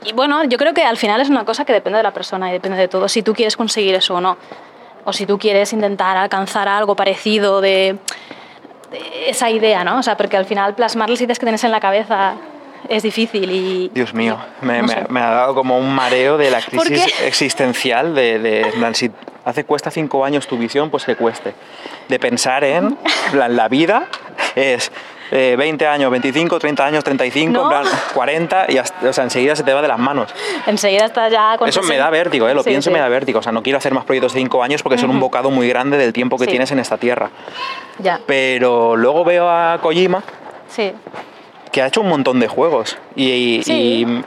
[0.05, 2.49] Y bueno, yo creo que al final es una cosa que depende de la persona
[2.51, 4.37] y depende de todo, si tú quieres conseguir eso o no.
[5.05, 7.99] O si tú quieres intentar alcanzar algo parecido de,
[8.91, 9.99] de esa idea, ¿no?
[9.99, 12.35] O sea, porque al final plasmar las ideas que tienes en la cabeza
[12.89, 13.91] es difícil y...
[13.95, 15.07] Dios mío, me, no me- sé.
[15.09, 19.11] me ha dado como un mareo de la ¿Por crisis existencial de, de si
[19.45, 21.55] hace cuesta cinco años tu visión, pues que cueste.
[22.09, 24.07] De pensar en, en plan, la vida
[24.55, 24.93] es
[25.35, 27.63] eh, 20 años, 25, 30 años, 35, No.
[27.65, 30.33] en plan, 40 y hasta- o sea, enseguida se te va de las manos.
[30.67, 31.69] Enseguida estás ya con...
[31.69, 32.05] Eso me 60.
[32.05, 32.55] da vértigo, ¿eh?
[32.55, 32.95] lo Sí, pienso sí.
[32.95, 33.39] me da vértigo.
[33.39, 35.67] O sea, no quiero hacer más proyectos de cinco años porque son un bocado muy
[35.69, 36.51] grande del tiempo que Sí.
[36.51, 37.31] tienes en esta tierra.
[37.99, 40.23] Ya, Pero luego veo a Kojima
[40.69, 40.93] sí.
[41.73, 42.99] Que ha hecho un montón de juegos.
[43.17, 43.73] Y, y- Sí.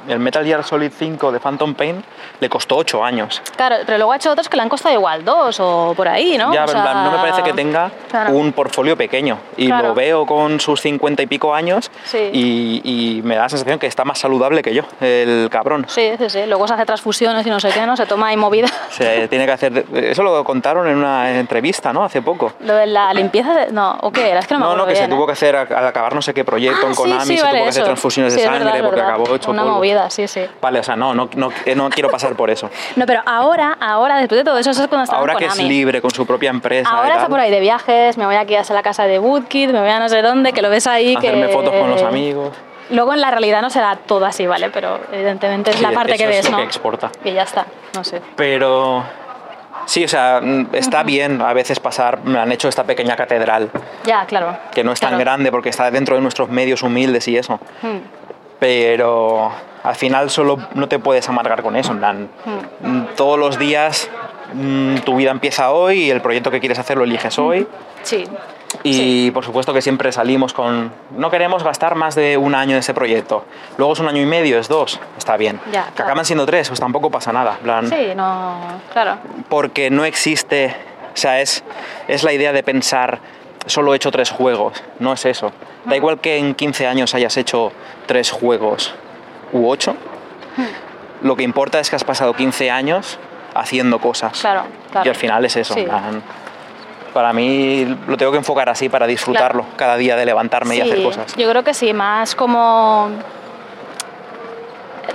[0.07, 2.03] y el Metal Gear Solid 5 de Phantom Pain
[2.39, 3.41] le costó 8 años.
[3.55, 6.37] Claro, pero luego ha hecho otros que le han costado igual dos o por ahí,
[6.37, 6.53] ¿no?
[6.53, 8.33] Ya, O plan, no me parece que tenga claro.
[8.33, 9.37] un portfolio pequeño.
[9.57, 9.89] Y Claro.
[9.89, 12.29] lo veo con sus 50 y pico años Sí.
[12.33, 12.81] y,
[13.17, 15.85] y me da la sensación que está más saludable que yo, el cabrón.
[15.87, 16.39] Sí, sí, sí.
[16.47, 17.95] Luego se hace transfusiones y no sé qué, ¿no?
[17.95, 18.67] Se toma ahí movida.
[18.89, 19.85] Se tiene que hacer...
[19.93, 22.03] Eso lo contaron en una entrevista, ¿no?
[22.03, 22.53] Hace poco.
[22.61, 23.71] Lo de la limpieza de...
[23.71, 24.39] No, ¿o qué era?
[24.39, 25.27] Es que no me No, acuerdo no, que se bien, tuvo ¿eh?
[25.27, 27.63] que hacer al acabar no sé qué proyecto Ah, en Konami, sí, se vale, tuvo
[27.65, 27.85] que hacer eso.
[27.85, 29.15] transfusiones Sí, de es sangre verdad, es porque verdad.
[29.15, 29.75] acabó hecho Una polvo.
[29.77, 30.45] movida, sí, sí.
[30.61, 32.69] Vale, o sea, no, no, no, eh, no quiero pasar por eso.
[32.95, 35.57] No, pero ahora, ahora, después de todo eso, eso es cuando estaba Ahora que es
[35.57, 36.89] libre con su propia empresa.
[36.91, 39.19] y Ahora está tal, por ahí de viajes, me voy aquí a la casa de
[39.19, 41.15] Woodkid, me voy a no sé dónde, que lo ves ahí.
[41.15, 41.53] Hacerme que...
[41.53, 42.51] fotos con los amigos.
[42.91, 44.69] Luego en la realidad no será todo así, ¿vale?
[44.69, 46.57] Pero evidentemente es Sí, la parte eso que es ves, lo ¿no?
[46.57, 47.11] que exporta.
[47.23, 47.65] Y ya está,
[47.95, 48.21] no sé.
[48.35, 49.03] Pero
[49.85, 53.69] sí, o sea, mm, está bien a veces pasar, me han hecho esta pequeña catedral,
[54.05, 54.57] Ya, claro.
[54.73, 55.23] que no es tan claro.
[55.23, 57.59] grande porque está dentro de nuestros medios humildes y eso.
[57.81, 57.99] Hmm.
[58.59, 59.51] Pero
[59.83, 62.87] al final solo no te puedes amargar con eso, en plan, Hmm.
[62.97, 64.09] mm, todos los días
[64.53, 67.67] mm, tu vida empieza hoy y el proyecto que quieres hacer lo eliges hoy.
[68.03, 68.23] Sí,
[68.83, 72.79] Y por supuesto que siempre salimos con, no queremos gastar más de un año en
[72.79, 73.45] ese proyecto.
[73.77, 75.59] Luego es un año y medio, es dos, está bien.
[75.71, 76.09] Ya, que claro.
[76.09, 77.57] acaban siendo tres, pues tampoco pasa nada.
[77.61, 78.59] plan, sí, no,
[78.91, 79.17] claro.
[79.49, 80.75] porque no existe,
[81.13, 81.63] o sea, es,
[82.07, 83.19] es la idea de pensar,
[83.65, 85.51] solo he hecho tres juegos, no es eso.
[85.85, 87.71] Da igual que en 15 años hayas hecho
[88.07, 88.93] tres juegos
[89.51, 89.95] u ocho,
[91.21, 93.19] lo que importa es que has pasado 15 años
[93.53, 94.39] haciendo cosas.
[94.39, 95.05] Claro, claro.
[95.05, 95.73] Y al final es eso.
[95.73, 95.83] Sí.
[95.83, 96.21] plan,
[97.15, 101.01] Para mí lo tengo que enfocar así para disfrutarlo cada día de levantarme y hacer
[101.01, 101.33] cosas.
[101.37, 103.07] Yo creo que sí, más como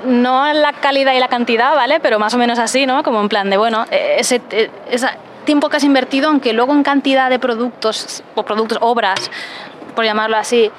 [0.07, 2.01] no la calidad y la cantidad, ¿vale?
[2.01, 3.03] Pero más o menos así, ¿no?
[3.03, 4.41] Como en plan de, bueno, eh, ese,
[4.91, 5.09] ese
[5.45, 9.31] tiempo que has invertido, aunque luego en cantidad de productos, o productos, obras,
[9.95, 10.71] por llamarlo así,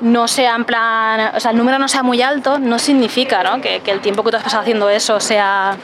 [0.00, 3.60] no sea en plan, o sea, el número no sea muy alto, no significa, ¿no?
[3.60, 5.76] Que, que el tiempo que tú has pasado haciendo eso sea,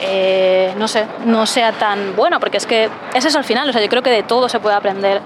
[0.00, 3.72] eh, no sé, no sea tan bueno, porque es que es eso al final, o
[3.72, 5.20] sea, yo creo que de todo se puede aprender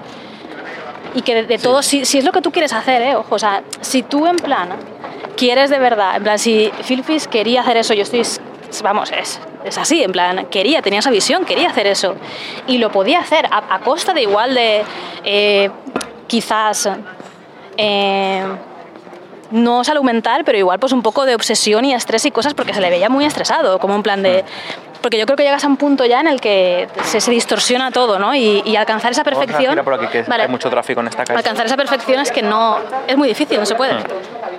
[1.15, 3.15] y que de, de todo, si, si es lo que tú quieres hacer, ¿eh?
[3.15, 4.69] ojo, o sea, si tú en plan
[5.35, 8.21] quieres de verdad, en plan, si Phil Fish quería hacer eso, yo estoy,
[8.83, 12.15] vamos, es, es así, en plan, quería, tenía esa visión, quería hacer eso
[12.67, 14.83] y lo podía hacer a, a costa de igual de,
[15.23, 15.69] eh,
[16.27, 16.89] quizás,
[17.77, 18.43] eh,
[19.51, 22.73] no salud mental, pero igual pues un poco de obsesión y estrés y cosas porque
[22.73, 24.45] se le veía muy estresado, como en plan de...
[25.01, 27.89] Porque yo creo que llegas a un punto ya en el que se, se distorsiona
[27.89, 28.35] todo, ¿no?
[28.35, 29.77] Y, y alcanzar esa perfección...
[29.83, 30.43] por aquí, que Vale.
[30.43, 31.37] hay mucho tráfico en esta calle.
[31.37, 32.79] Alcanzar esa perfección es que no...
[33.07, 33.93] Es muy difícil, no se puede.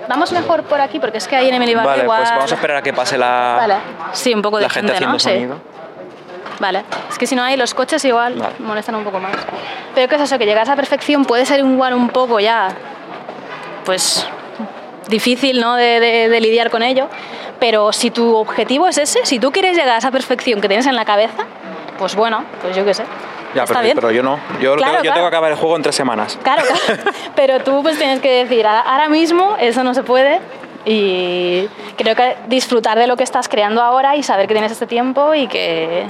[0.07, 2.21] Vamos mejor por aquí porque es que ahí en Emily Vale, igual...
[2.21, 3.75] pues vamos a esperar a que pase la, Vale.
[4.13, 5.19] Sí, un poco de la gente, gente, haciendo ¿no?
[5.19, 5.29] Sí.
[5.29, 5.71] sonido.
[6.59, 8.55] Vale, es que si no hay los coches igual Vale.
[8.59, 9.35] molestan un poco más.
[9.95, 12.69] Pero que es eso, que llegar a esa perfección puede ser igual un poco ya,
[13.85, 14.27] pues
[15.07, 15.75] difícil ¿no?
[15.75, 17.07] de, de- de lidiar con ello,
[17.59, 20.85] pero si tu objetivo es ese, si tú quieres llegar a esa perfección que tienes
[20.87, 21.45] en la cabeza,
[21.97, 23.03] pues bueno, pues yo qué sé.
[23.53, 23.95] Ya, está pero, bien.
[23.95, 24.39] pero yo no.
[24.61, 25.13] Yo, Claro, tengo, yo claro.
[25.15, 26.39] tengo que acabar el juego en tres semanas.
[26.41, 27.03] Claro, claro.
[27.35, 30.39] pero tú pues tienes que decir, "Ahora- ahora mismo eso no se puede
[30.85, 34.87] y creo que disfrutar de lo que estás creando ahora y saber que tienes este
[34.87, 36.05] tiempo y que,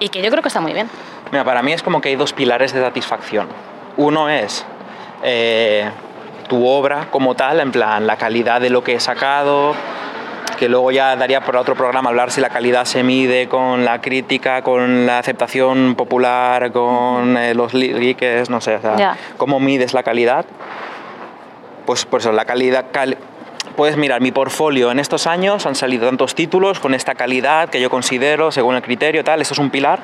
[0.00, 0.88] y que yo creo que está muy bien.
[1.30, 3.46] Mira, para mí es como que hay dos pilares de satisfacción.
[3.98, 4.64] Uno es
[5.22, 5.90] eh,
[6.44, 9.74] tu obra como tal, en plan la calidad de lo que he sacado,
[10.58, 14.00] que luego ya daría por otro programa hablar si la calidad se mide con la
[14.00, 18.94] crítica, con la aceptación popular, con eh, los leaks, no sé, o sea,
[19.36, 20.44] cómo mides la calidad.
[21.86, 22.86] Pues por eso, la calidad...
[22.92, 23.18] cal-
[23.76, 27.80] Puedes mirar mi portfolio en estos años, han salido tantos títulos con esta calidad que
[27.80, 29.98] yo considero, según el criterio, tal, esto es un pilar.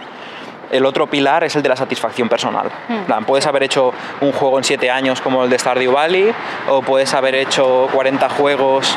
[0.70, 2.70] El otro pilar es el de la satisfacción personal.
[3.06, 6.32] Plan, puedes haber hecho un juego en 7 años como el de Stardew Valley,
[6.68, 8.96] o puedes haber hecho 40 juegos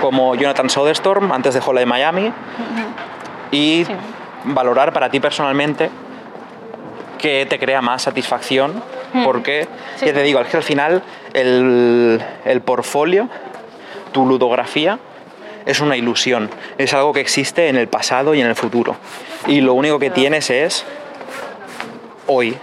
[0.00, 2.32] como Jonathan Soderstorm antes de Holiday Miami,
[3.50, 3.92] y Sí.
[4.44, 5.90] valorar para ti personalmente
[7.18, 8.80] que te crea más satisfacción,
[9.24, 9.66] porque,
[9.96, 10.06] Sí.
[10.06, 11.02] ya te digo, es que al final
[11.34, 13.28] el, el portfolio,
[14.12, 14.98] tu ludografía,
[15.66, 16.48] es una ilusión,
[16.78, 18.96] es algo que existe en el pasado y en el futuro.
[19.48, 20.84] Y lo único que tienes es
[22.28, 22.56] hoy,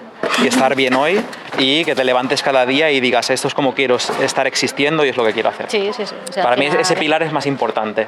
[0.44, 1.22] y estar bien hoy,
[1.58, 5.10] y que te levantes cada día y digas, esto es como quiero estar existiendo y
[5.10, 5.68] es lo que quiero hacer.
[5.70, 6.16] Sí, sí, sí.
[6.30, 8.08] O sea, Para mí final- ese pilar es más importante.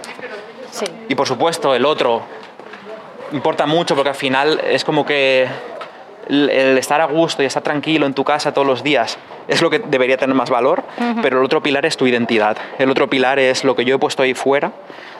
[0.71, 0.85] Sí.
[1.09, 2.21] Y por supuesto, el otro
[3.33, 5.47] importa mucho porque al final es como que
[6.29, 9.61] el, el estar a gusto y estar tranquilo en tu casa todos los días es
[9.61, 10.83] lo que debería tener más valor,
[11.21, 12.57] pero el otro pilar es tu identidad.
[12.79, 14.73] El otro pilar es lo que yo he puesto ahí fuera.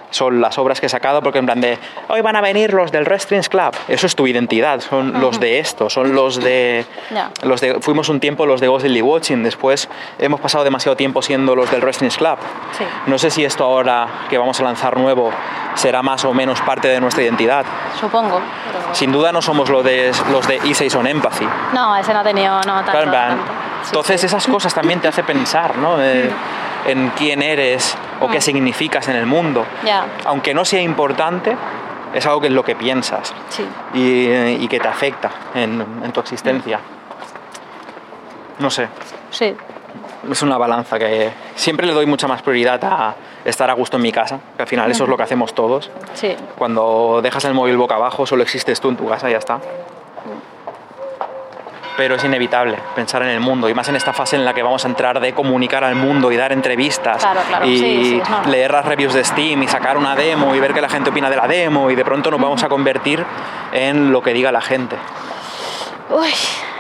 [0.09, 1.77] Son las obras que he sacado porque en plan de
[2.07, 3.75] hoy van a venir los del Wrestlings Club.
[3.87, 6.85] Eso es tu identidad, son los de esto, son los de,
[7.43, 11.55] los de fuimos un tiempo los de Ghostly Watching, después hemos pasado demasiado tiempo siendo
[11.55, 12.37] los del Wrestlings Club.
[12.77, 12.83] Sí.
[13.05, 15.31] No sé si esto ahora que vamos a lanzar nuevo
[15.75, 17.65] será más o menos parte de nuestra identidad.
[17.99, 18.39] Supongo.
[18.71, 21.47] pero- Sin duda no somos los de, los de E6 on Empathy.
[21.73, 22.91] No, ese no ha tenido no, tanto.
[22.91, 23.51] Claro, en plan, tanto.
[23.83, 24.27] Sí, entonces sí.
[24.27, 26.01] esas cosas también te hace pensar ¿no?
[26.01, 26.29] Eh,
[26.87, 28.41] en quién eres o qué Mm.
[28.41, 29.65] significas en el mundo.
[30.25, 31.55] Aunque no sea importante,
[32.13, 33.65] es algo que es lo que piensas Sí.
[33.93, 36.79] y, y que te afecta en, en tu existencia.
[38.59, 38.87] No sé,
[39.29, 39.55] Sí.
[40.31, 43.15] es una balanza que, siempre le doy mucha más prioridad a
[43.45, 45.91] estar a gusto en mi casa, que al final eso es lo que hacemos todos.
[46.15, 46.35] Sí.
[46.57, 49.59] Cuando dejas el móvil boca abajo, solo existes tú en tu casa y ya está.
[51.97, 54.61] Pero es inevitable pensar en el mundo, y más en esta fase en la que
[54.61, 58.49] vamos a entrar de comunicar al mundo y dar entrevistas Claro, claro, y sí, sí,
[58.49, 61.29] leer las reviews de Steam y sacar una demo y ver qué la gente opina
[61.29, 63.25] de la demo y de pronto nos vamos a convertir
[63.71, 64.95] en lo que diga la gente.
[66.09, 66.29] Uy,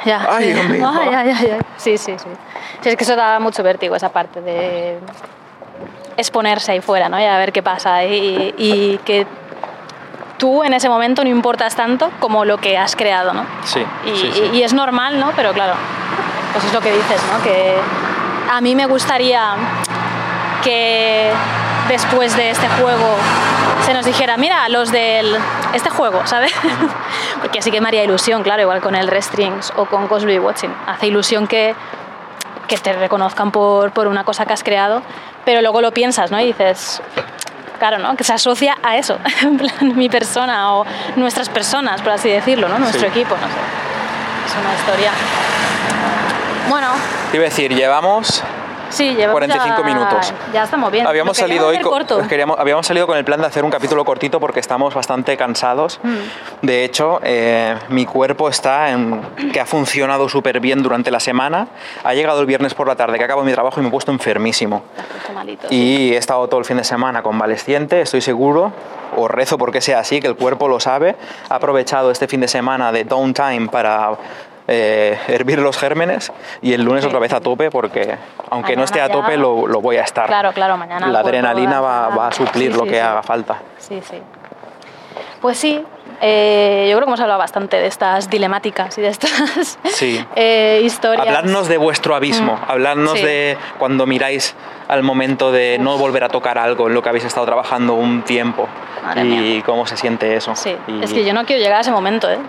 [0.05, 0.25] ya.
[0.29, 0.53] Ay, sí.
[0.53, 0.91] Dios mío.
[0.93, 1.59] Ay, ay, ay, ay.
[1.77, 2.29] Sí, sí, sí.
[2.81, 4.99] Sí, es que eso da mucho vértigo, esa parte de
[6.15, 7.19] exponerse ahí fuera, ¿no?
[7.19, 8.03] Y a ver qué pasa.
[8.05, 9.25] Y, y que
[10.37, 13.45] tú en ese momento no importas tanto como lo que has creado, ¿no?
[13.63, 14.49] Sí, Y, sí, sí.
[14.53, 15.31] y es normal, ¿no?
[15.35, 15.73] Pero claro,
[16.53, 17.43] pues es lo que dices, ¿no?
[17.43, 17.75] Que
[18.51, 19.55] a mí me gustaría
[20.63, 21.31] que
[21.87, 23.15] después de este juego
[23.85, 25.37] se nos dijera, mira, los del
[25.73, 26.53] este juego, ¿sabes?
[27.41, 30.73] Porque así que me haría ilusión, claro, igual con el Restrings o con Cosby Watching.
[30.87, 31.75] Hace ilusión que,
[32.67, 35.01] que te reconozcan por, por una cosa que has creado,
[35.45, 36.39] pero luego lo piensas, ¿no?
[36.39, 37.01] Y dices,
[37.77, 38.15] claro, ¿no?
[38.15, 42.67] Que se asocia a eso, en plan, mi persona o nuestras personas, por así decirlo,
[42.69, 42.79] ¿no?
[42.79, 43.07] Nuestro Sí.
[43.07, 43.53] equipo, no sé.
[44.47, 45.11] Es una historia.
[46.69, 46.87] Bueno,
[47.31, 48.43] Te iba a decir, llevamos
[48.89, 50.33] sí, llevamos 45 ya, minutos.
[50.53, 51.07] Ya estamos bien.
[51.07, 52.21] Habíamos salido hoy corto.
[52.27, 55.99] queríamos- habíamos salido con el plan de hacer un capítulo cortito porque estamos bastante cansados.
[56.03, 56.65] Mm.
[56.65, 59.21] De hecho, eh, mi cuerpo está en
[59.51, 61.67] que ha funcionado súper bien durante la semana.
[62.03, 64.11] Ha llegado el viernes por la tarde que acabo mi trabajo y me he puesto
[64.11, 64.83] enfermísimo.
[65.33, 65.67] Malito.
[65.69, 68.71] Y he estado todo el fin de semana convalesciente, estoy seguro,
[69.15, 71.15] o rezo porque sea así, que el cuerpo lo sabe.
[71.49, 74.11] Ha aprovechado este fin de semana de downtime para
[74.67, 77.07] eh, hervir los gérmenes y el lunes Sí.
[77.07, 78.17] otra vez a tope porque
[78.49, 80.27] aunque no esté a ya- tope lo, lo voy a estar.
[80.27, 81.07] Claro, claro, mañana.
[81.07, 83.57] La adrenalina va, va a suplir Sí, lo sí, que haga falta.
[83.79, 84.21] Sí, sí.
[85.41, 85.83] Pues sí,
[86.19, 90.25] eh, yo creo que hemos hablado bastante de estas dilemáticas y de estas Sí.
[90.35, 91.27] eh, historias.
[91.27, 93.23] Habladnos de vuestro abismo, Mm, habladnos sí.
[93.25, 94.55] de cuando miráis
[94.87, 98.23] al momento de no volver a tocar algo en lo que habéis estado trabajando un
[98.23, 98.67] tiempo
[99.03, 99.63] Madre y mía.
[99.65, 100.55] cómo se siente eso.
[100.55, 102.39] Sí, Y es que yo no quiero llegar a ese momento, ¿eh?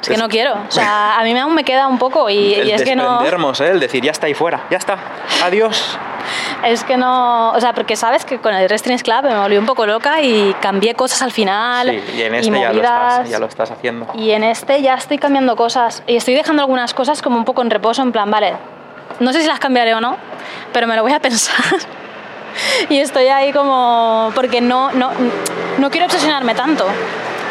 [0.00, 0.54] Es que no quiero.
[0.54, 3.22] O sea, a mí aún me queda un poco y, el y es que no.
[3.22, 3.70] ¿eh?
[3.70, 4.98] el decir ya está ahí fuera, ya está,
[5.44, 5.98] adiós.
[6.64, 7.52] Es que no.
[7.52, 10.54] O sea, porque sabes que con el Restrings Club me volví un poco loca y
[10.60, 11.90] cambié cosas al final.
[11.90, 14.06] Sí, y en este ya, lo estás, ya lo estás haciendo.
[14.14, 16.02] Y en este ya estoy cambiando cosas.
[16.06, 18.54] Y estoy dejando algunas cosas como un poco en reposo, en plan, vale,
[19.20, 20.16] no sé si las cambiaré o no,
[20.72, 21.56] pero me lo voy a pensar.
[22.88, 24.30] y estoy ahí como.
[24.34, 25.10] Porque no, no,
[25.78, 26.86] no quiero obsesionarme tanto,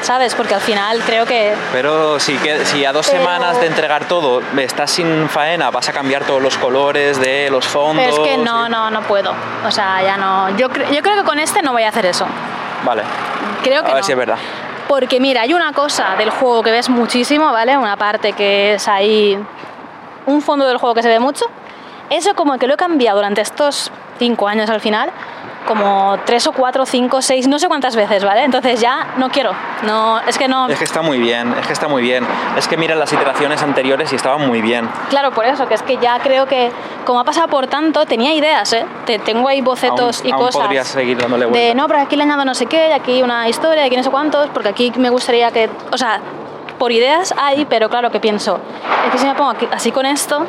[0.01, 0.36] ¿sabes?
[0.36, 1.53] Porque al final creo que.
[1.72, 5.89] Pero si, que, si a dos Pero- semanas de entregar todo estás sin faena, vas
[5.89, 8.05] a cambiar todos los colores de los fondos.
[8.05, 9.34] Pero es que no, y- no, no puedo.
[9.66, 10.55] O sea, ya no.
[10.57, 12.26] Yo, cre- yo creo que con este no voy a hacer eso.
[12.84, 13.03] Vale,
[13.64, 14.05] Creo que a ver no.
[14.05, 14.38] si es verdad.
[14.88, 17.78] Porque mira, hay una cosa del juego que ves muchísimo, ¿vale?
[17.78, 19.39] Una parte que es ahí,
[20.26, 21.45] un fondo del juego que se ve mucho.
[22.09, 25.09] Eso como que lo he cambiado durante estos cinco años al final,
[25.65, 28.43] como tres o cuatro, cinco, seis, no sé cuántas veces, ¿vale?
[28.43, 29.51] Entonces ya no quiero,
[29.84, 30.67] no, es que no...
[30.67, 32.26] Es que está muy bien, es que está muy bien.
[32.57, 34.89] Es que mira las iteraciones anteriores y estaban muy bien.
[35.09, 36.72] Claro, por eso, que es que ya creo que,
[37.05, 38.86] como ha pasado por tanto, tenía ideas, ¿eh?
[39.05, 40.63] Te- tengo ahí bocetos aún, y aún cosas.
[40.63, 41.74] podrías seguir dándole De vuelta.
[41.76, 44.03] no, pero aquí le añado no sé qué, y aquí una historia, y aquí no
[44.03, 45.69] sé cuántos, porque aquí me gustaría que.
[45.93, 46.19] O sea,
[46.82, 48.59] por ideas hay, pero claro que pienso,
[49.05, 50.47] es que si me pongo aquí- así con esto,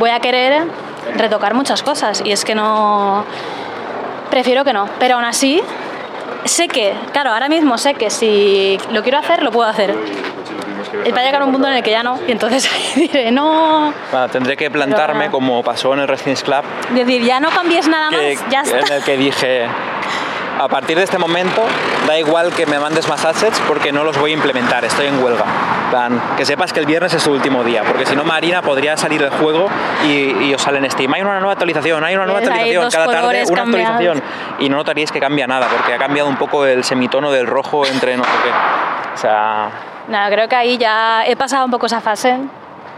[0.00, 0.64] voy a querer
[1.16, 3.24] retocar muchas cosas, y es que no.
[4.30, 5.62] Prefiero que no, pero aún así,
[6.44, 9.94] sé que, claro, ahora mismo sé que si lo quiero hacer, lo puedo hacer.
[11.06, 13.92] Y va a llegar un punto en el que ya no, y entonces diré, no.
[14.10, 16.64] Bueno, tendré que plantarme como pasó en el Residence Club,
[16.96, 18.96] Decir, ya no cambies nada que, más, ya en está.
[18.96, 19.66] el que dije,
[20.58, 21.62] a partir de este momento,
[22.06, 25.22] da igual que me mandes más assets porque no los voy a implementar, estoy en
[25.22, 25.44] huelga.
[25.90, 28.96] Plan, que sepas que el viernes es su último día, porque si no Marina podría
[28.96, 29.66] salir del juego
[30.06, 31.12] y, y os sale en Steam.
[31.14, 33.88] Hay una nueva actualización, hay una nueva actualización, cada tarde una cambiados.
[33.96, 34.22] actualización.
[34.60, 37.84] Y no notaríais que cambia nada, porque ha cambiado un poco el semitono del rojo
[37.86, 38.50] entre no sé qué.
[39.14, 39.70] O sea,
[40.06, 42.38] No, creo que ahí ya he pasado un poco esa fase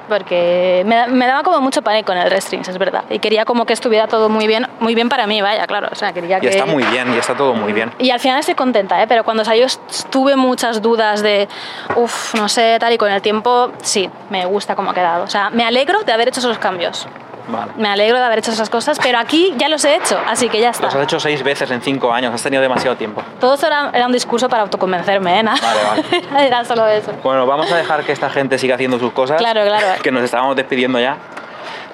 [0.08, 3.04] porque me, me daba como mucho pánico en el Restrings, es verdad.
[3.10, 5.88] Y quería como que estuviera todo muy bien, muy bien para mí, vaya, claro.
[5.90, 6.48] O sea, quería y que...
[6.48, 7.92] está muy bien, y está todo muy bien.
[7.98, 9.06] Y al final estoy contenta, ¿eh?
[9.06, 9.66] pero cuando salió
[10.10, 11.48] tuve muchas dudas de,
[11.96, 15.24] uff, no sé, tal y con el tiempo, sí, me gusta cómo ha quedado.
[15.24, 17.06] O sea, me alegro de haber hecho esos cambios.
[17.52, 17.72] Vale.
[17.76, 20.58] Me alegro de haber hecho esas cosas, pero aquí ya los he hecho, así que
[20.60, 20.86] ya está.
[20.86, 23.22] Los has hecho seis veces en cinco años, has tenido demasiado tiempo.
[23.38, 25.42] Todo esto era, era un discurso para autoconvencerme, ¿eh?
[25.44, 25.60] Vale,
[26.30, 26.46] vale.
[26.46, 27.12] era solo eso.
[27.22, 29.36] Bueno, vamos a dejar que esta gente siga haciendo sus cosas.
[29.38, 29.86] Claro, claro.
[30.02, 31.16] Que nos estábamos despidiendo ya.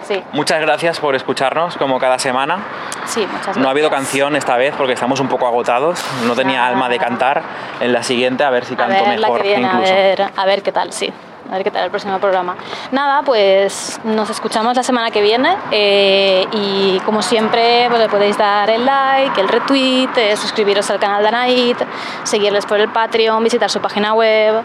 [0.07, 2.61] Sí, Muchas gracias por escucharnos como cada semana.
[3.05, 3.57] sí, muchas gracias.
[3.59, 6.03] No ha habido canción esta vez porque estamos un poco agotados.
[6.27, 6.69] No tenía Nada.
[6.69, 7.43] alma de cantar.
[7.81, 9.93] En la siguiente a ver si A canto ver, la mejor que viene, a incluso.
[9.93, 11.13] ver, a ver qué tal, sí.
[11.49, 12.57] A ver qué tal el próximo programa.
[12.93, 18.37] Nada, pues nos escuchamos la semana que viene eh, y como siempre pues, le podéis
[18.37, 21.77] dar el like, el retweet, eh, suscribiros al canal de Anaid,
[22.25, 24.63] seguirles por el Patreon, visitar su página web.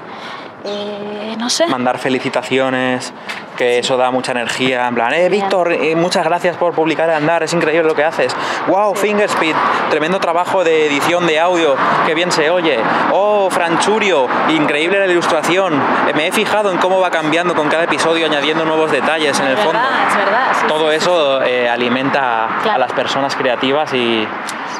[0.65, 1.67] Eh, no sé.
[1.67, 3.13] Mandar felicitaciones,
[3.57, 4.87] que eso da mucha energía.
[4.87, 8.03] En plan, eh, Víctor, eh, muchas gracias por publicar el andar, es increíble lo que
[8.03, 8.33] haces.
[8.67, 9.55] Wow, Fingerspeed,
[9.89, 12.79] tremendo trabajo de edición de audio, qué bien se oye.
[13.11, 15.81] Oh, Franchurio, increíble la ilustración.
[16.15, 19.53] Me he fijado en cómo va cambiando con cada episodio, añadiendo nuevos detalles en el
[19.57, 19.79] Es fondo.
[19.79, 24.25] verdad, es verdad, sí, Todo sí, eso eh, alimenta a las personas creativas y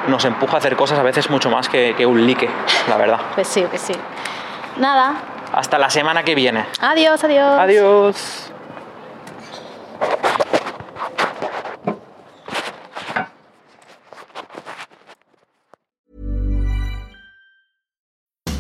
[0.08, 2.50] nos empuja a hacer cosas a veces mucho más que, que un like,
[2.88, 3.20] la verdad.
[3.36, 3.94] Pues sí, pues sí.
[4.78, 5.14] Nada.
[5.54, 6.66] Hasta la semana que viene.
[6.80, 7.60] Adiós, adiós.
[7.60, 8.50] Adiós.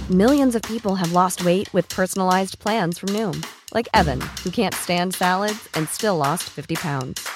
[0.10, 4.76] Millions of people have lost weight with personalized plans from Noom, like Evan, who can't
[4.76, 7.28] stand salads and still lost 50 pounds.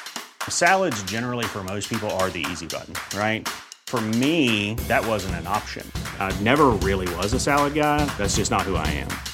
[0.48, 3.48] Salads, generally, for most people, are the easy button, right?
[3.88, 5.90] For me, that wasn't an option.
[6.20, 8.06] I never really was a salad guy.
[8.20, 9.08] That's just not who I am.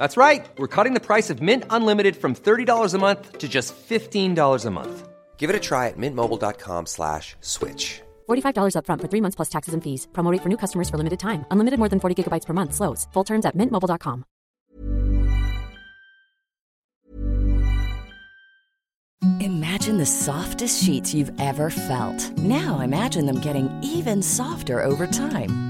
[0.00, 0.48] That's right.
[0.56, 4.70] We're cutting the price of Mint Unlimited from $30 a month to just $15 a
[4.70, 5.08] month.
[5.36, 8.00] Give it a try at mintmobile.com slash switch.
[8.30, 10.08] $45 upfront for three months plus taxes and fees.
[10.12, 11.44] Promo rate for new customers for limited time.
[11.50, 12.72] Unlimited more than 40 gigabytes per month.
[12.72, 13.08] Slows.
[13.12, 14.24] Full terms at mintmobile.com.
[19.40, 22.38] Imagine the softest sheets you've ever felt.
[22.38, 25.69] Now imagine them getting even softer over time.